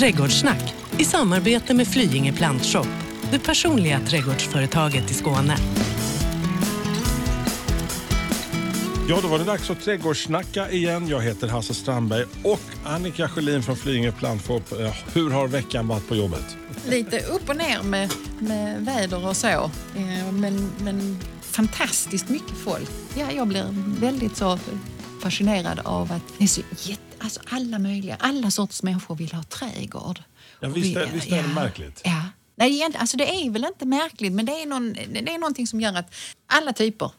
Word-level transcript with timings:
Trädgårdssnack 0.00 0.74
i 0.98 1.04
samarbete 1.04 1.74
med 1.74 1.88
Flyinge 1.88 2.32
Plantshop, 2.32 2.86
det 3.30 3.38
personliga 3.38 4.00
trädgårdsföretaget 4.00 5.10
i 5.10 5.14
Skåne. 5.14 5.56
Ja, 9.08 9.18
då 9.22 9.28
var 9.28 9.38
det 9.38 9.44
dags 9.44 9.70
att 9.70 9.80
trädgårdssnacka 9.80 10.70
igen. 10.70 11.08
Jag 11.08 11.20
heter 11.20 11.48
Hasse 11.48 11.74
Strandberg 11.74 12.24
och 12.44 12.60
Annika 12.84 13.28
Sjölin 13.28 13.62
från 13.62 13.76
Flyinge 13.76 14.12
Plantshop. 14.12 14.72
Eh, 14.72 14.94
Hur 15.12 15.30
har 15.30 15.48
veckan 15.48 15.88
varit 15.88 16.08
på 16.08 16.16
jobbet? 16.16 16.56
Lite 16.88 17.18
upp 17.20 17.48
och 17.48 17.56
ner 17.56 17.82
med, 17.82 18.12
med 18.38 18.84
väder 18.84 19.26
och 19.26 19.36
så. 19.36 19.46
Eh, 19.48 20.32
Men, 20.32 20.70
men 20.78 21.18
fantastiskt 21.40 22.28
mycket 22.28 22.56
folk. 22.64 22.88
Ja, 23.14 23.26
jag 23.36 23.48
blir 23.48 23.64
väldigt 24.00 24.36
så 24.36 24.58
fascinerad 25.22 25.80
av 25.84 26.12
att 26.12 26.22
det 26.38 26.44
är 26.44 26.48
så 26.48 26.60
jätte, 26.76 27.02
alltså 27.20 27.40
alla 27.50 27.78
möjliga, 27.78 28.16
alla 28.20 28.50
sorters 28.50 28.82
människor 28.82 29.16
vill 29.16 29.32
ha 29.32 29.42
trädgård. 29.42 30.22
Ja, 30.60 30.68
visst 30.68 30.96
är- 30.96 31.06
vi- 31.06 31.12
visst 31.12 31.32
är 31.32 31.42
det 31.42 31.48
märkligt? 31.48 32.00
Ja. 32.04 32.22
Nej, 32.56 32.88
alltså 32.98 33.16
det 33.16 33.28
är 33.44 33.50
väl 33.50 33.64
inte 33.64 33.86
märkligt, 33.86 34.32
men 34.32 34.46
det 34.46 34.52
är, 34.62 34.66
någon, 34.66 34.92
det 34.92 35.34
är 35.34 35.38
någonting 35.38 35.66
som 35.66 35.80
gör 35.80 35.94
att 35.94 36.14
alla 36.46 36.72
typer 36.72 37.10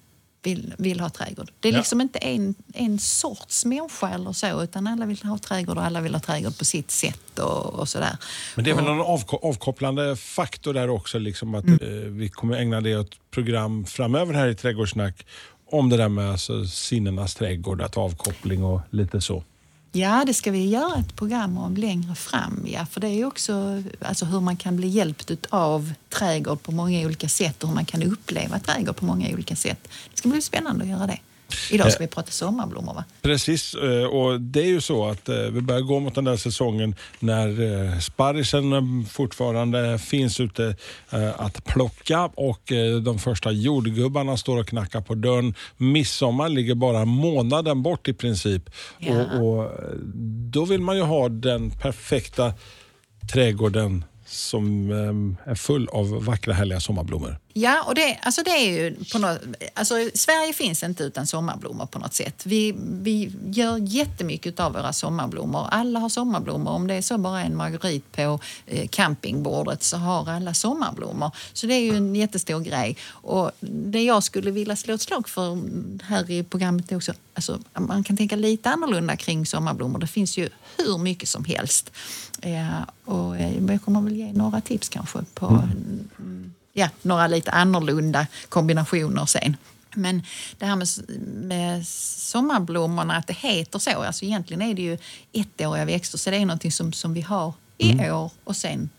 vill, 0.43 0.73
vill 0.77 0.99
ha 0.99 1.09
trädgård. 1.09 1.51
Det 1.59 1.67
är 1.69 1.73
Ja. 1.73 1.77
liksom 1.77 2.01
inte 2.01 2.19
en, 2.19 2.55
en 2.73 2.99
sorts 2.99 3.65
människa 3.65 4.09
eller 4.09 4.33
så, 4.33 4.63
utan 4.63 4.87
alla 4.87 5.05
vill 5.05 5.23
ha 5.23 5.37
trädgård 5.37 5.77
och 5.77 5.83
alla 5.83 6.01
vill 6.01 6.13
ha 6.13 6.21
trädgård 6.21 6.57
på 6.57 6.65
sitt 6.65 6.91
sätt 6.91 7.39
och, 7.39 7.65
och 7.73 7.89
sådär. 7.89 8.17
Men 8.55 8.65
det 8.65 8.71
är 8.71 8.75
väl 8.75 8.87
Och- 8.87 8.95
någon 8.95 9.05
avko- 9.19 9.39
avkopplande 9.49 10.15
faktor 10.15 10.73
där 10.73 10.89
också, 10.89 11.19
liksom 11.19 11.55
att 11.55 11.63
Mm. 11.65 11.79
eh, 11.81 12.09
vi 12.09 12.29
kommer 12.29 12.57
ägna 12.57 12.81
det 12.81 12.91
ett 12.91 13.31
program 13.31 13.85
framöver 13.85 14.33
här 14.33 14.47
i 14.47 14.55
Trädgårdssnack 14.55 15.25
om 15.71 15.89
det 15.89 15.97
där 15.97 16.09
med 16.09 16.31
alltså, 16.31 16.65
sinnenas 16.65 17.35
trädgård, 17.35 17.81
att 17.81 17.97
avkoppling 17.97 18.63
och 18.63 18.81
lite 18.89 19.21
så. 19.21 19.43
Ja, 19.93 20.23
det 20.25 20.33
ska 20.33 20.51
vi 20.51 20.69
göra 20.69 20.99
ett 20.99 21.15
program 21.15 21.57
om 21.57 21.77
längre 21.77 22.15
fram. 22.15 22.65
Ja, 22.67 22.85
för 22.85 23.01
det 23.01 23.07
är 23.07 23.25
också 23.25 23.83
alltså, 24.01 24.25
hur 24.25 24.39
man 24.39 24.57
kan 24.57 24.77
bli 24.77 24.87
hjälpt 24.87 25.31
av 25.49 25.93
trädgård 26.09 26.63
på 26.63 26.71
många 26.71 27.05
olika 27.05 27.29
sätt 27.29 27.63
och 27.63 27.69
hur 27.69 27.75
man 27.75 27.85
kan 27.85 28.03
uppleva 28.03 28.59
trädgård 28.59 28.95
på 28.95 29.05
många 29.05 29.29
olika 29.33 29.55
sätt. 29.55 29.87
Det 30.11 30.17
ska 30.17 30.29
bli 30.29 30.41
spännande 30.41 30.83
att 30.83 30.89
göra 30.89 31.07
det. 31.07 31.19
Idag 31.71 31.91
ska 31.91 32.03
vi 32.03 32.07
prata 32.07 32.31
sommarblommor 32.31 32.93
va? 32.93 33.03
Precis, 33.21 33.73
eh, 33.75 34.03
och 34.03 34.41
det 34.41 34.61
är 34.61 34.67
ju 34.67 34.81
så 34.81 35.05
att 35.09 35.29
eh, 35.29 35.35
vi 35.35 35.61
börjar 35.61 35.81
gå 35.81 35.99
mot 35.99 36.15
den 36.15 36.23
där 36.23 36.37
säsongen 36.37 36.95
när 37.19 37.47
eh, 37.61 37.99
sparrisen 37.99 38.73
eh, 38.73 38.81
fortfarande 39.09 39.99
finns 39.99 40.39
ute 40.39 40.75
eh, 41.09 41.41
att 41.41 41.65
plocka 41.65 42.25
och 42.25 42.71
eh, 42.71 42.95
de 42.95 43.19
första 43.19 43.51
jordgubbarna 43.51 44.37
står 44.37 44.57
och 44.59 44.67
knackar 44.67 45.01
på 45.01 45.15
dörren. 45.15 45.53
Midsommar 45.77 46.49
ligger 46.49 46.75
bara 46.75 47.05
månaden 47.05 47.83
bort 47.83 48.07
i 48.07 48.13
princip. 48.13 48.69
Ja. 48.99 49.25
Och, 49.25 49.47
och 49.47 49.63
eh, 49.63 49.71
Då 50.51 50.65
vill 50.65 50.81
man 50.81 50.95
ju 50.95 51.03
ha 51.03 51.29
den 51.29 51.71
perfekta 51.71 52.53
trädgården 53.33 54.05
som 54.25 54.91
eh, 54.91 55.51
är 55.51 55.55
full 55.55 55.87
av 55.89 56.25
vackra 56.25 56.53
härliga 56.53 56.79
sommarblommor. 56.79 57.37
Ja, 57.53 57.83
och 57.87 57.95
det, 57.95 58.19
alltså 58.21 58.43
det 58.43 58.51
är 58.51 58.71
ju 58.71 58.95
på 59.11 59.19
något, 59.19 59.39
alltså 59.73 59.95
Sverige 60.13 60.53
finns 60.53 60.83
inte 60.83 61.03
utan 61.03 61.27
sommarblommor 61.27 61.85
på 61.85 61.99
något 61.99 62.13
sätt. 62.13 62.45
Vi, 62.45 62.75
vi 62.77 63.31
gör 63.45 63.77
jättemycket 63.77 64.59
av 64.59 64.73
våra 64.73 64.93
sommarblommor. 64.93 65.67
Alla 65.71 65.99
har 65.99 66.09
sommarblommor. 66.09 66.71
Om 66.71 66.87
det 66.87 66.93
är 66.93 67.01
så 67.01 67.17
bara 67.17 67.41
en 67.41 67.55
marguerit 67.55 68.11
på 68.11 68.39
eh, 68.65 68.87
campingbordet 68.87 69.83
så 69.83 69.97
har 69.97 70.29
alla 70.29 70.53
sommarblommor. 70.53 71.31
Så 71.53 71.67
det 71.67 71.73
är 71.73 71.81
ju 71.81 71.97
en 71.97 72.15
jättestor 72.15 72.59
grej. 72.59 72.97
Och 73.09 73.51
det 73.59 74.03
jag 74.03 74.23
skulle 74.23 74.51
vilja 74.51 74.75
slå 74.75 74.93
ett 74.93 75.01
slag 75.01 75.29
för 75.29 75.61
här 76.03 76.31
i 76.31 76.43
programmet 76.43 76.91
är 76.91 76.95
också, 76.95 77.13
alltså 77.33 77.59
man 77.73 78.03
kan 78.03 78.17
tänka 78.17 78.35
lite 78.35 78.69
annorlunda 78.69 79.15
kring 79.15 79.45
sommarblommor. 79.45 79.99
Det 79.99 80.07
finns 80.07 80.37
ju 80.37 80.49
hur 80.77 80.97
mycket 80.97 81.29
som 81.29 81.45
helst. 81.45 81.91
Eh, 82.41 82.81
och 83.05 83.35
jag 83.69 83.81
kommer 83.85 84.01
väl 84.01 84.15
ge 84.15 84.33
några 84.33 84.61
tips 84.61 84.89
kanske 84.89 85.19
på 85.33 85.45
mm, 85.45 86.53
ja, 86.73 86.89
några 87.01 87.27
lite 87.27 87.51
annorlunda 87.51 88.27
kombinationer 88.49 89.25
sen. 89.25 89.57
Men 89.95 90.23
det 90.57 90.65
här 90.65 90.75
med, 90.75 90.87
med 91.47 91.87
sommarblommorna, 91.87 93.15
att 93.15 93.27
det 93.27 93.37
heter 93.37 93.79
så, 93.79 94.03
alltså 94.03 94.25
egentligen 94.25 94.61
är 94.61 94.73
det 94.73 94.81
ju 94.81 94.97
ettåriga 95.31 95.85
växter 95.85 96.17
så 96.17 96.29
det 96.29 96.35
är 96.35 96.45
någonting 96.45 96.71
som, 96.71 96.93
som 96.93 97.13
vi 97.13 97.21
har 97.21 97.53
i 97.77 98.11
år 98.11 98.31
och 98.43 98.55
sen 98.55 98.89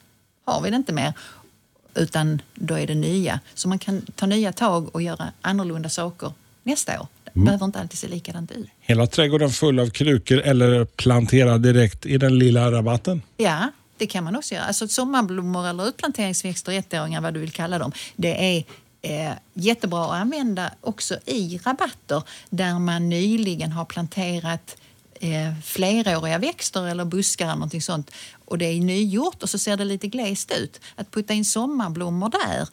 har 0.44 0.60
vi 0.60 0.70
det 0.70 0.76
inte 0.76 0.92
mer. 0.92 1.12
Utan 1.94 2.42
då 2.54 2.78
är 2.78 2.86
det 2.86 2.94
nya. 2.94 3.40
Så 3.54 3.68
man 3.68 3.78
kan 3.78 4.02
ta 4.14 4.26
nya 4.26 4.52
tag 4.52 4.94
och 4.94 5.02
göra 5.02 5.32
annorlunda 5.40 5.88
saker 5.88 6.32
nästa 6.62 7.00
år. 7.00 7.06
Det 7.24 7.40
behöver 7.40 7.64
inte 7.64 7.80
alltid 7.80 7.98
se 7.98 8.08
likadant 8.08 8.52
ut. 8.52 8.66
Hela 8.80 9.06
trädgården 9.06 9.50
full 9.50 9.80
av 9.80 9.90
krukor 9.90 10.38
eller 10.38 10.84
planterad 10.84 11.62
direkt 11.62 12.06
i 12.06 12.18
den 12.18 12.38
lilla 12.38 12.72
rabatten. 12.72 13.22
Ja, 13.36 13.70
det 14.02 14.06
kan 14.06 14.24
man 14.24 14.36
också 14.36 14.54
göra. 14.54 14.64
Alltså 14.64 14.88
sommarblommor 14.88 15.66
eller 15.66 15.88
utplanteringsväxter, 15.88 16.72
ettåringar, 16.72 17.20
vad 17.20 17.34
du 17.34 17.40
vill 17.40 17.52
kalla 17.52 17.78
dem. 17.78 17.92
Det 18.16 18.56
är 18.56 18.64
eh, 19.02 19.32
jättebra 19.54 20.04
att 20.04 20.20
använda 20.20 20.70
också 20.80 21.18
i 21.26 21.60
rabatter 21.64 22.22
där 22.50 22.78
man 22.78 23.08
nyligen 23.08 23.72
har 23.72 23.84
planterat 23.84 24.76
eh, 25.14 25.54
fleråriga 25.64 26.38
växter 26.38 26.86
eller 26.86 27.04
buskar 27.04 27.44
eller 27.44 27.54
någonting 27.54 27.82
sånt 27.82 28.10
och 28.44 28.58
det 28.58 28.64
är 28.64 28.80
nygjort 28.80 29.42
och 29.42 29.50
så 29.50 29.58
ser 29.58 29.76
det 29.76 29.84
lite 29.84 30.06
glest 30.06 30.52
ut. 30.58 30.80
Att 30.96 31.10
putta 31.10 31.34
in 31.34 31.44
sommarblommor 31.44 32.30
där 32.30 32.68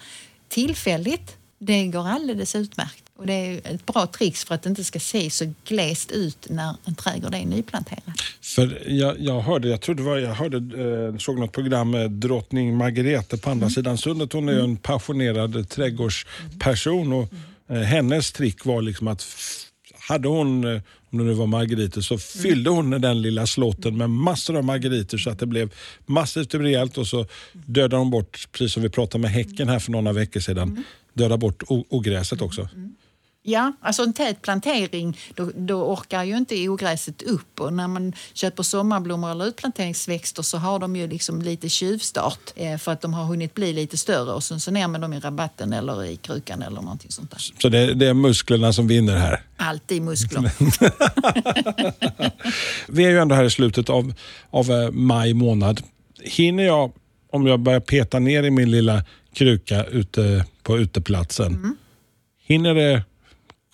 tillfälligt, 0.48 1.38
det 1.58 1.88
går 1.88 2.08
alldeles 2.08 2.56
utmärkt. 2.56 3.09
Och 3.20 3.28
det 3.28 3.34
är 3.34 3.74
ett 3.74 3.86
bra 3.86 4.08
trix 4.08 4.44
för 4.44 4.56
att 4.56 4.64
det 4.64 4.70
inte 4.70 4.84
ska 4.84 5.00
se 5.00 5.30
så 5.30 5.54
glest 5.68 6.12
ut 6.12 6.48
när 6.50 6.76
en 6.86 6.96
trädgård 6.96 7.36
är 7.36 7.46
nyplanterad. 7.46 8.14
För 8.42 8.84
jag, 8.88 9.16
jag 9.20 9.42
hörde, 9.42 9.68
jag 9.68 9.82
tror 9.82 9.96
det 9.96 10.04
var, 10.04 10.18
jag 10.18 10.34
hörde, 10.34 10.58
eh, 10.58 11.18
såg 11.18 11.40
något 11.40 11.52
program 11.52 11.92
med 11.92 12.12
drottning 12.12 12.78
Margrethe 12.78 13.38
på 13.38 13.50
andra 13.50 13.70
sidan 13.70 13.98
sundet. 13.98 14.34
Hon 14.34 14.50
är 14.50 14.54
ju 14.54 14.60
en 14.60 14.78
passionerad 14.78 15.70
trädgårdsperson 15.70 17.14
och 17.14 17.34
eh, 17.70 17.82
hennes 17.82 18.32
trick 18.32 18.66
var 18.66 18.82
liksom 18.82 19.08
att 19.08 19.26
hade 20.10 20.28
hon, 20.28 20.64
eh, 20.64 20.82
om 21.12 21.18
det 21.18 21.24
nu 21.24 21.34
var 21.34 21.48
margariter, 21.48 22.02
så 22.02 22.18
fyllde 22.18 22.70
hon 22.70 22.90
den 22.90 23.22
lilla 23.22 23.48
slotten 23.48 23.98
med 23.98 24.10
massor 24.10 24.58
av 24.58 24.64
margariter 24.64 25.18
så 25.18 25.30
att 25.30 25.40
det 25.40 25.46
blev 25.46 25.74
massivt 26.06 26.54
och 26.54 26.60
rejält. 26.60 26.98
Och 26.98 27.08
så 27.08 27.26
dödade 27.54 27.96
hon 27.96 28.10
bort, 28.10 28.48
precis 28.52 28.74
som 28.74 28.84
vi 28.84 28.90
pratade 28.90 29.22
med 29.22 29.32
häcken 29.32 29.70
här 29.70 29.80
för 29.80 29.92
några 29.92 30.14
veckor 30.14 30.40
sedan, 30.40 30.84
döda 31.14 31.38
bort 31.38 31.64
ogräset 31.68 32.42
också. 32.42 32.70
Ja, 33.44 33.74
alltså 33.82 34.04
en 34.04 34.14
tät 34.14 34.42
plantering, 34.42 35.18
då, 35.36 35.52
då 35.56 35.84
orkar 35.84 36.24
ju 36.24 36.38
inte 36.38 36.70
ogräset 36.70 37.22
upp. 37.22 37.60
Och 37.60 37.74
när 37.74 37.88
man 37.88 38.14
köper 38.34 38.64
sommarblommor 38.64 39.32
eller 39.32 39.46
utplanteringsväxter 39.46 40.44
så 40.44 40.58
har 40.58 40.80
de 40.80 40.96
ju 40.96 41.08
liksom 41.08 41.42
lite 41.42 41.70
tjuvstart 41.70 42.54
eh, 42.56 42.78
för 42.78 42.92
att 42.92 43.02
de 43.02 43.14
har 43.14 43.26
hunnit 43.26 43.54
bli 43.54 43.74
lite 43.74 43.98
större 43.98 44.32
och 44.32 44.44
sen 44.44 44.60
så 44.60 44.72
ner 44.72 44.88
med 44.88 45.02
dem 45.02 45.14
i 45.14 45.20
rabatten 45.20 45.74
eller 45.74 46.06
i 46.06 46.16
krukan 46.16 46.62
eller 46.62 46.82
någonting 46.82 47.12
sånt 47.12 47.32
där. 47.32 47.42
Så 47.62 47.70
det, 47.70 47.94
det 47.94 48.08
är 48.08 48.14
musklerna 48.14 48.74
som 48.74 48.88
vinner 48.88 49.18
här. 49.18 49.42
Alltid 49.58 50.02
muskler. 50.02 50.52
Vi 52.92 53.06
är 53.06 53.10
ju 53.10 53.20
ändå 53.20 53.36
här 53.36 53.44
i 53.44 53.50
slutet 53.50 53.90
av, 53.90 54.14
av 54.50 54.72
eh, 54.72 54.92
maj 54.92 55.34
månad. 55.34 55.82
Hinner 56.22 56.64
jag, 56.64 56.92
om 57.32 57.48
jag 57.48 57.60
börjar 57.60 57.80
peta 57.80 58.20
ner 58.20 58.44
i 58.44 58.52
min 58.52 58.72
lilla 58.72 59.04
kruka 59.34 59.84
ute 59.84 60.46
på 60.64 60.78
uteplatsen, 60.78 61.78
hinner 62.48 62.76
det 62.76 63.04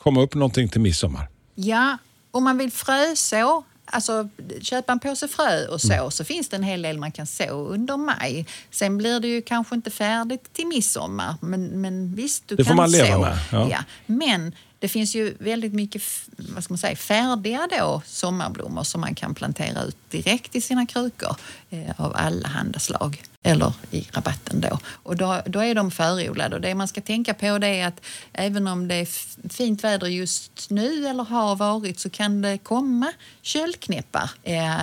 komma 0.05 0.21
upp 0.21 0.35
någonting 0.35 0.69
till 0.69 0.81
midsommar? 0.81 1.27
Ja, 1.55 1.97
om 2.31 2.43
man 2.43 2.57
vill 2.57 2.71
fröså, 2.71 3.63
alltså 3.85 4.29
köpa 4.61 4.91
en 4.91 4.99
påse 4.99 5.27
frö 5.27 5.67
och 5.67 5.81
så, 5.81 5.93
Mm. 5.93 6.11
så 6.11 6.23
finns 6.23 6.49
det 6.49 6.55
en 6.55 6.63
hel 6.63 6.81
del 6.81 6.97
man 6.97 7.11
kan 7.11 7.27
så 7.27 7.49
under 7.49 7.97
maj. 7.97 8.45
Sen 8.71 8.97
blir 8.97 9.19
det 9.19 9.27
ju 9.27 9.41
kanske 9.41 9.75
inte 9.75 9.89
färdigt 9.91 10.53
till 10.53 10.67
midsommar, 10.67 11.35
men, 11.41 11.81
men 11.81 12.15
visst, 12.15 12.47
du 12.47 12.55
Det 12.55 12.63
får 12.63 12.69
kan 12.69 12.75
man 12.77 12.91
leva 12.91 13.39
så. 13.49 13.55
med, 13.55 13.67
ja. 13.71 13.79
Men 14.05 14.55
det 14.79 14.87
finns 14.87 15.15
ju 15.15 15.35
väldigt 15.39 15.73
mycket 15.73 16.01
vad 16.37 16.63
ska 16.63 16.73
man 16.73 16.77
säga, 16.77 16.95
färdiga 16.95 17.67
då, 17.79 18.01
sommarblommor 18.05 18.83
som 18.83 19.01
man 19.01 19.15
kan 19.15 19.35
plantera 19.35 19.83
ut 19.83 19.97
direkt 20.09 20.55
i 20.55 20.61
sina 20.61 20.85
krukor 20.85 21.35
eh, 21.69 21.91
av 21.97 22.11
alla 22.15 22.47
handa 22.47 22.79
slag. 22.79 23.23
Eller 23.47 23.73
i 23.91 24.07
rabatten 24.11 24.61
då. 24.61 24.79
Och 24.85 25.15
då, 25.15 25.41
då 25.45 25.59
är 25.59 25.75
de 25.75 25.91
förodlade. 25.91 26.55
Och 26.55 26.61
det 26.61 26.75
man 26.75 26.87
ska 26.87 27.01
tänka 27.01 27.33
på 27.33 27.57
det 27.57 27.67
är 27.67 27.87
att 27.87 28.01
även 28.33 28.67
om 28.67 28.87
det 28.87 28.95
är 28.95 29.07
fint 29.49 29.83
väder 29.83 30.07
just 30.07 30.69
nu 30.69 31.07
eller 31.07 31.23
har 31.23 31.55
varit 31.55 31.99
så 31.99 32.09
kan 32.09 32.41
det 32.41 32.57
komma 32.57 33.13
köldknäppar. 33.41 34.31
Eh, 34.43 34.75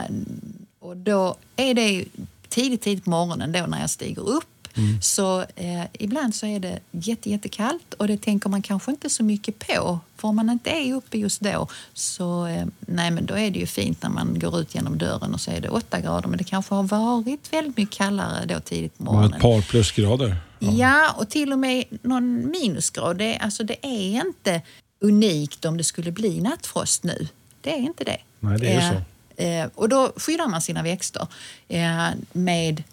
och 0.79 0.97
då 0.97 1.37
är 1.57 1.75
det 1.75 2.05
tidigt, 2.49 2.83
tidigt 2.83 3.05
på 3.05 3.11
morgonen 3.11 3.53
då 3.53 3.67
när 3.67 3.81
jag 3.81 3.91
stiger 3.91 4.29
upp 4.29 4.62
så 5.01 5.41
eh, 5.41 5.85
ibland 5.93 6.35
så 6.35 6.47
är 6.47 6.61
det 6.61 6.79
jätte, 6.91 7.31
jättekallt 7.31 7.95
och 7.95 8.07
det 8.07 8.17
tänker 8.23 8.49
man 8.49 8.63
kanske 8.63 8.91
inte 8.91 9.11
så 9.11 9.23
mycket 9.25 9.59
på. 9.59 10.01
För 10.17 10.29
om 10.29 10.37
man 10.37 10.51
inte 10.51 10.71
är 10.71 10.95
uppe 10.95 11.19
just 11.19 11.41
då 11.41 11.69
så 11.95 12.47
eh, 12.47 12.67
nej, 12.81 13.11
men 13.11 13.27
då 13.27 13.35
är 13.35 13.51
det 13.51 13.59
ju 13.59 13.67
fint 13.67 14.03
när 14.03 14.11
man 14.11 14.39
går 14.39 14.61
ut 14.61 14.75
genom 14.75 14.99
dörren 14.99 15.35
och 15.35 15.41
så 15.41 15.51
är 15.51 15.61
det 15.61 15.69
åtta 15.69 16.01
grader. 16.01 16.29
Men 16.29 16.39
det 16.39 16.45
kanske 16.45 16.75
har 16.75 16.83
varit 16.83 17.53
väldigt 17.53 17.77
mycket 17.77 17.97
kallare 17.97 18.47
då 18.47 18.61
tidigt 18.61 18.99
på 18.99 19.05
morgonen. 19.05 19.35
ett 19.35 19.41
par 19.41 19.61
plusgrader. 19.63 20.37
Ja, 20.59 21.11
och 21.17 21.29
till 21.31 21.53
och 21.53 21.59
med 21.59 21.85
någon 22.03 22.51
minusgrad. 22.51 23.19
Det, 23.19 23.37
alltså 23.37 23.65
det 23.65 23.87
är 23.87 24.27
inte 24.27 24.63
unikt 25.01 25.65
om 25.65 25.77
det 25.77 25.85
skulle 25.85 26.13
bli 26.13 26.41
nattfrost 26.41 27.05
nu. 27.05 27.29
Det 27.61 27.73
är 27.73 27.79
inte 27.79 28.05
det. 28.05 28.19
Nej, 28.41 28.59
det 28.59 28.67
är 28.69 28.73
ju 28.73 28.79
Eh, 28.79 28.91
så. 28.93 29.03
Eh, 29.43 29.69
och 29.75 29.89
då 29.89 30.13
skyddar 30.17 30.49
man 30.49 30.63
sina 30.63 30.83
växter 30.83 31.27
eh, 31.69 32.09
med 32.33 32.79
eh, 32.79 32.85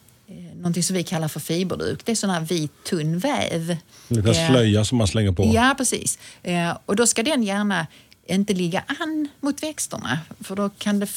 någonting 0.56 0.84
som 0.84 0.96
vi 0.96 1.04
kallar 1.04 1.28
för 1.28 1.40
fiberduk. 1.40 2.06
Det 2.06 2.12
är 2.12 2.16
sån 2.16 2.30
här 2.30 2.42
vit 2.42 2.84
tunn 2.84 3.20
väv. 3.20 3.78
Lite 4.08 4.30
Eh, 4.30 4.50
slöja 4.50 4.86
som 4.86 4.98
man 4.98 5.08
slänger 5.08 5.32
på. 5.32 5.52
Ja, 5.54 5.74
precis. 5.78 6.20
Eh, 6.44 6.78
och 6.86 6.96
då 6.96 7.08
ska 7.08 7.24
den 7.24 7.44
gärna 7.44 7.88
inte 8.28 8.54
ligga 8.54 8.84
an 9.00 9.28
mot 9.40 9.64
växterna 9.64 10.20
för 10.40 10.56
då 10.56 10.70
kan 10.70 11.00
det 11.00 11.08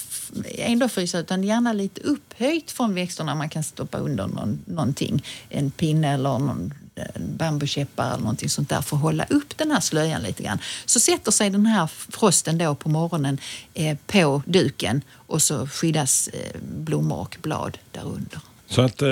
ändå 0.59 0.89
frysa 0.89 1.19
utan 1.19 1.45
gärna 1.45 1.73
lite 1.73 2.01
upphöjt 2.01 2.71
från 2.71 2.95
växterna. 2.95 3.35
Man 3.35 3.49
kan 3.49 3.63
stoppa 3.63 3.99
under 3.99 4.27
någon, 4.27 4.59
någonting, 4.67 5.25
en 5.49 5.71
pinne 5.71 6.15
eller 6.15 6.39
någon 6.39 6.75
en 6.95 7.37
bambukäppar 7.37 8.07
eller 8.07 8.19
någonting 8.19 8.49
sånt 8.49 8.69
där 8.69 8.81
för 8.81 8.97
att 8.97 9.03
hålla 9.03 9.25
upp 9.25 9.59
den 9.59 9.71
här 9.71 9.81
slöjan 9.81 10.23
lite 10.23 10.43
grann. 10.43 10.59
Så 10.85 11.01
sätter 11.01 11.31
sig 11.31 11.51
den 11.51 11.67
här 11.67 11.87
frosten 11.87 12.59
då 12.59 12.75
på 12.75 12.89
morgonen 12.89 13.39
eh, 13.75 13.97
på 14.07 14.43
duken 14.47 15.03
och 15.13 15.43
så 15.43 15.67
skyddas 15.67 16.29
eh, 16.29 16.61
blommor 16.63 17.21
och 17.21 17.37
blad 17.43 17.79
därunder. 17.93 18.41
Så 18.73 18.83
att 18.83 19.03
eh, 19.03 19.09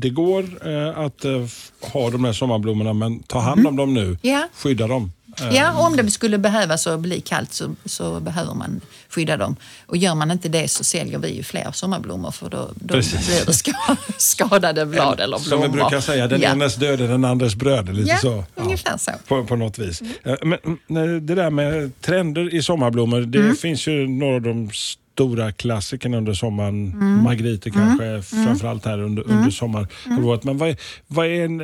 det 0.00 0.10
går 0.10 0.44
eh, 0.68 0.98
att 0.98 1.24
eh, 1.24 1.44
ha 1.92 2.10
de 2.10 2.24
här 2.24 2.32
sommarblommorna 2.32 2.92
men 2.92 3.22
ta 3.22 3.38
hand 3.40 3.66
om 3.66 3.76
dem 3.76 3.94
nu. 3.94 4.04
Mm. 4.04 4.18
Ja. 4.22 4.48
Skydda 4.54 4.86
dem. 4.86 5.12
Eh, 5.40 5.56
Ja, 5.56 5.86
om 5.86 5.96
det 5.96 6.10
skulle 6.10 6.38
behövas 6.38 6.86
och 6.86 6.98
bli 7.00 7.20
kallt 7.20 7.52
så, 7.52 7.74
så 7.84 8.20
behöver 8.20 8.54
man 8.54 8.80
skydda 9.08 9.36
dem. 9.36 9.56
Och 9.86 9.96
gör 9.96 10.14
man 10.14 10.30
inte 10.30 10.48
det 10.48 10.68
så 10.68 10.84
säljer 10.84 11.18
vi 11.18 11.28
ju 11.36 11.42
fler 11.42 11.70
sommarblommor 11.72 12.30
för 12.30 12.50
då, 12.50 12.70
då 12.74 12.94
blir 12.94 13.46
det 13.46 13.52
ska, 13.52 13.72
skadade 14.18 14.86
blad 14.86 15.20
eller 15.20 15.38
Som 15.38 15.48
blommor. 15.48 15.66
vi 15.66 15.72
brukar 15.72 16.00
säga, 16.00 16.26
den 16.28 16.40
ja. 16.40 16.48
enes 16.52 16.74
död 16.76 17.00
är 17.00 17.08
den 17.08 17.24
andres 17.24 17.54
bröd. 17.54 17.94
Lite 17.96 18.10
Ja, 18.10 18.18
så. 18.18 18.44
ungefär 18.54 18.96
så. 18.96 19.10
På, 19.28 19.44
på 19.44 19.56
något 19.56 19.78
vis. 19.78 20.02
Eh, 20.24 20.34
Men 20.42 20.58
mm, 20.88 21.26
det 21.26 21.34
där 21.34 21.50
med 21.50 22.00
trender 22.00 22.54
i 22.54 22.62
sommarblommor, 22.62 23.20
det 23.20 23.38
Mm. 23.38 23.56
finns 23.56 23.86
ju 23.86 24.08
några 24.08 24.34
av 24.34 24.42
de 24.42 24.70
stora 25.18 25.52
klassikerna 25.52 26.16
under 26.16 26.34
sommaren. 26.34 26.92
Mm. 26.92 27.22
Margriter 27.22 27.70
kanske, 27.70 28.22
framförallt 28.22 28.84
här 28.84 29.00
under, 29.00 29.22
under 29.30 29.50
sommarhalvåret. 29.50 30.44
Men 30.44 30.58
vad 30.58 30.68
är, 30.68 30.76
vad 31.06 31.26
är 31.26 31.44
en, 31.44 31.56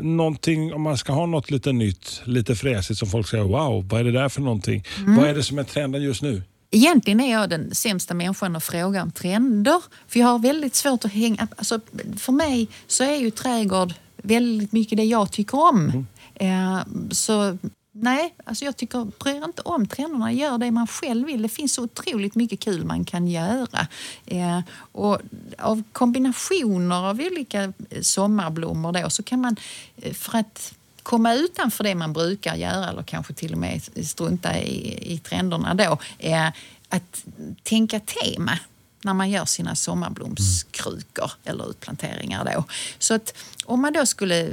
någonting, 0.00 0.72
om 0.72 0.82
man 0.82 0.98
ska 0.98 1.12
ha 1.12 1.26
något 1.26 1.50
lite 1.50 1.72
nytt, 1.72 2.22
lite 2.24 2.54
fräsigt 2.54 2.98
som 2.98 3.08
folk 3.08 3.28
säger 3.28 3.44
wow, 3.44 3.88
vad 3.88 4.00
är 4.00 4.04
det 4.04 4.12
där 4.12 4.28
för 4.28 4.40
någonting? 4.40 4.84
Mm. 4.98 5.16
Vad 5.16 5.28
är 5.28 5.34
det 5.34 5.42
som 5.42 5.58
är 5.58 5.64
trenden 5.64 6.02
just 6.02 6.22
nu? 6.22 6.42
Egentligen 6.70 7.20
är 7.20 7.32
jag 7.32 7.50
den 7.50 7.74
sämsta 7.74 8.14
människan 8.14 8.56
att 8.56 8.64
fråga 8.64 9.02
om 9.02 9.10
trender. 9.10 9.80
För 10.08 10.20
jag 10.20 10.26
har 10.26 10.38
väldigt 10.38 10.74
svårt 10.74 11.04
att 11.04 11.12
hänga... 11.12 11.48
Alltså, 11.56 11.80
för 12.16 12.32
mig 12.32 12.68
så 12.86 13.04
är 13.04 13.16
ju 13.16 13.30
trädgård 13.30 13.92
väldigt 14.22 14.72
mycket 14.72 14.96
det 14.98 15.04
jag 15.04 15.32
tycker 15.32 15.58
om. 15.68 16.06
Eh, 16.34 16.78
så 17.10 17.58
nej, 17.92 18.34
alltså 18.44 18.64
jag 18.64 18.76
tycker, 18.76 19.04
bryr 19.04 19.44
inte 19.44 19.62
om 19.62 19.86
trenderna. 19.86 20.32
Gör 20.32 20.58
det 20.58 20.70
man 20.70 20.86
själv 20.86 21.26
vill. 21.26 21.42
Det 21.42 21.48
finns 21.48 21.74
så 21.74 21.82
otroligt 21.82 22.34
mycket 22.34 22.60
kul 22.60 22.84
man 22.84 23.04
kan 23.04 23.28
göra. 23.28 23.86
Eh, 24.26 24.60
och 24.92 25.20
av 25.58 25.82
kombinationer 25.92 27.08
av 27.08 27.20
olika 27.20 27.62
eh, 27.62 28.00
sommarblommor 28.02 28.92
då, 28.92 29.10
så 29.10 29.22
kan 29.22 29.40
man, 29.40 29.56
eh, 29.96 30.12
för 30.12 30.38
att 30.38 30.74
komma 31.02 31.34
utanför 31.34 31.84
det 31.84 31.94
man 31.94 32.12
brukar 32.12 32.54
göra 32.54 32.88
eller 32.88 33.02
kanske 33.02 33.34
till 33.34 33.52
och 33.52 33.58
med 33.58 33.82
strunta 34.06 34.58
i, 34.58 35.12
i 35.14 35.18
trenderna 35.18 35.74
då, 35.74 35.98
eh, 36.18 36.48
att 36.88 37.24
tänka 37.62 38.00
tema 38.00 38.58
när 39.04 39.14
man 39.14 39.30
gör 39.30 39.44
sina 39.44 39.74
sommarblomskrukor 39.74 41.32
eller 41.44 41.70
utplanteringar. 41.70 42.44
Då. 42.44 42.64
Så 42.98 43.14
att 43.14 43.34
om 43.64 43.82
man 43.82 43.92
då 43.92 44.06
skulle 44.06 44.50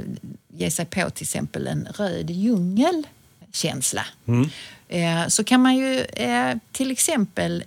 ge 0.48 0.70
sig 0.70 0.84
på 0.84 1.10
till 1.10 1.24
exempel 1.24 1.66
en 1.66 1.88
röd 1.96 2.30
djungel 2.30 3.06
djungelkänsla 3.52 4.06
eh, 4.88 5.28
så 5.28 5.44
kan 5.44 5.62
man 5.62 5.76
ju 5.76 6.00
eh, 6.00 6.56
till 6.72 6.90
exempel 6.90 7.64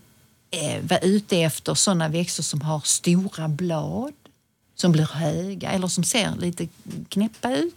eh, 0.51 0.81
vara 0.83 0.99
ute 0.99 1.37
efter 1.41 1.73
sådana 1.73 2.07
växter 2.07 2.43
som 2.43 2.61
har 2.61 2.79
stora 2.85 3.47
blad 3.47 4.13
som 4.75 4.91
blir 4.91 5.05
höga 5.13 5.71
eller 5.71 5.87
som 5.87 6.03
ser 6.03 6.31
lite 6.39 6.67
knäppa 7.09 7.55
ut. 7.55 7.73